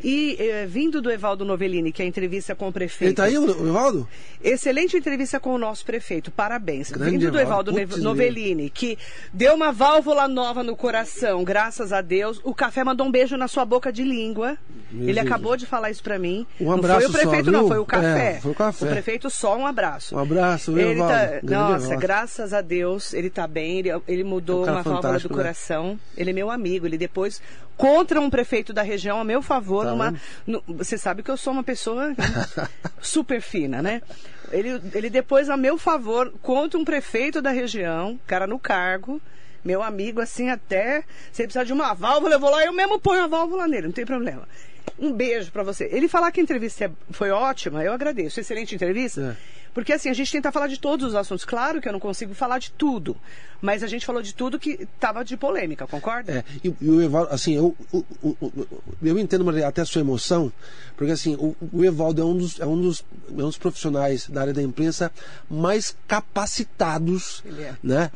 [0.05, 3.05] E eh, vindo do Evaldo Novellini, que é a entrevista com o prefeito.
[3.05, 4.07] Ele está aí, o Evaldo?
[4.43, 6.91] Excelente entrevista com o nosso prefeito, parabéns.
[6.91, 8.99] Grande vindo do Evaldo Novellini, que
[9.33, 12.39] deu uma válvula nova no coração, graças a Deus.
[12.45, 14.59] O café mandou um beijo na sua boca de língua.
[14.91, 16.47] Meu Ele acabou de falar isso para mim.
[16.61, 18.33] Um abraço não foi o prefeito, só, não, foi o café.
[18.37, 18.85] É, foi o café.
[18.85, 20.15] O prefeito só um abraço.
[20.15, 21.13] Um abraço, ele Evaldo.
[21.13, 22.01] Tá, nossa, Evaldo.
[22.01, 23.79] graças a Deus, ele tá bem.
[23.79, 25.35] Ele, ele mudou é um uma válvula do né?
[25.35, 25.99] coração.
[26.17, 26.87] Ele é meu amigo.
[26.87, 27.41] Ele depois,
[27.77, 30.15] contra um prefeito da região, a meu favor, tá numa,
[30.47, 32.15] no, você sabe que eu sou uma pessoa
[33.01, 34.03] super fina, né?
[34.53, 39.21] Ele, ele depois, a meu favor, contra um prefeito da região, cara no cargo,
[39.65, 41.03] meu amigo, assim, até.
[41.33, 43.67] Se ele precisar de uma válvula, eu vou lá e eu mesmo ponho a válvula
[43.67, 44.47] nele, não tem problema.
[44.99, 45.89] Um beijo para você.
[45.91, 48.39] Ele falar que a entrevista é, foi ótima, eu agradeço.
[48.39, 49.37] Excelente entrevista.
[49.41, 49.64] É.
[49.75, 51.45] Porque assim, a gente tenta falar de todos os assuntos.
[51.45, 53.17] Claro que eu não consigo falar de tudo,
[53.61, 56.33] mas a gente falou de tudo que estava de polêmica, concorda?
[56.33, 58.69] É, e, e o Evaldo, assim, eu, eu, eu,
[59.03, 60.53] eu entendo até a sua emoção,
[60.97, 64.29] porque assim, o, o Evaldo é um, dos, é, um dos, é um dos profissionais
[64.29, 65.11] da área da imprensa
[65.51, 67.73] mais capacitados, é.
[67.83, 68.11] né?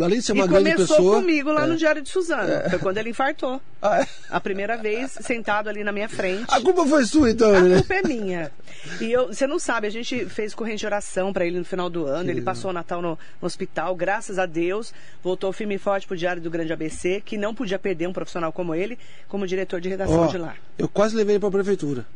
[0.00, 0.98] Além de ser uma e grande pessoa...
[0.98, 1.66] começou comigo lá é.
[1.66, 2.70] no Diário de Suzano, é.
[2.70, 3.60] foi quando ele infartou.
[3.82, 4.06] Ah, é?
[4.28, 6.44] a primeira vez, sentado ali na minha frente.
[6.48, 7.76] A culpa foi sua, então, a né?
[7.76, 8.52] Culpa é minha.
[9.00, 10.99] E eu, você não sabe, a gente fez corrente de oração
[11.32, 14.38] para ele no final do ano, que ele passou o Natal no, no hospital, graças
[14.38, 18.06] a Deus, voltou firme e forte pro Diário do Grande ABC, que não podia perder
[18.08, 18.98] um profissional como ele,
[19.28, 20.54] como diretor de redação oh, de lá.
[20.78, 22.06] Eu quase levei ele para a prefeitura.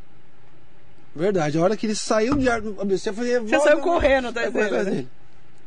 [1.14, 3.38] Verdade, a hora que ele saiu do Diário do ABC, eu falei...
[3.38, 5.06] Você saiu correndo atrás dele, né?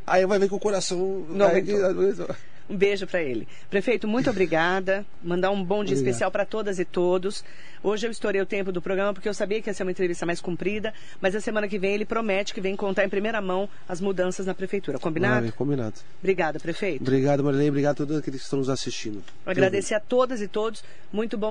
[0.06, 1.26] Aí vai ver que o coração...
[1.30, 1.64] Não, vai...
[2.70, 3.48] Um beijo para ele.
[3.70, 5.06] Prefeito, muito obrigada.
[5.24, 6.08] Mandar um bom dia Obrigado.
[6.08, 7.44] especial para todas e todos.
[7.82, 10.26] Hoje eu estourei o tempo do programa porque eu sabia que ia ser uma entrevista
[10.26, 13.70] mais comprida, mas a semana que vem ele promete que vem contar em primeira mão
[13.88, 15.00] as mudanças na prefeitura.
[15.00, 15.34] Combinado?
[15.36, 15.96] Maravilha, combinado.
[16.20, 17.02] Obrigada, prefeito.
[17.02, 17.70] Obrigado, Marilene.
[17.70, 19.24] Obrigado a todos aqueles que estão nos assistindo.
[19.46, 20.84] Agradecer a todas e todos.
[21.12, 21.50] Muito bom.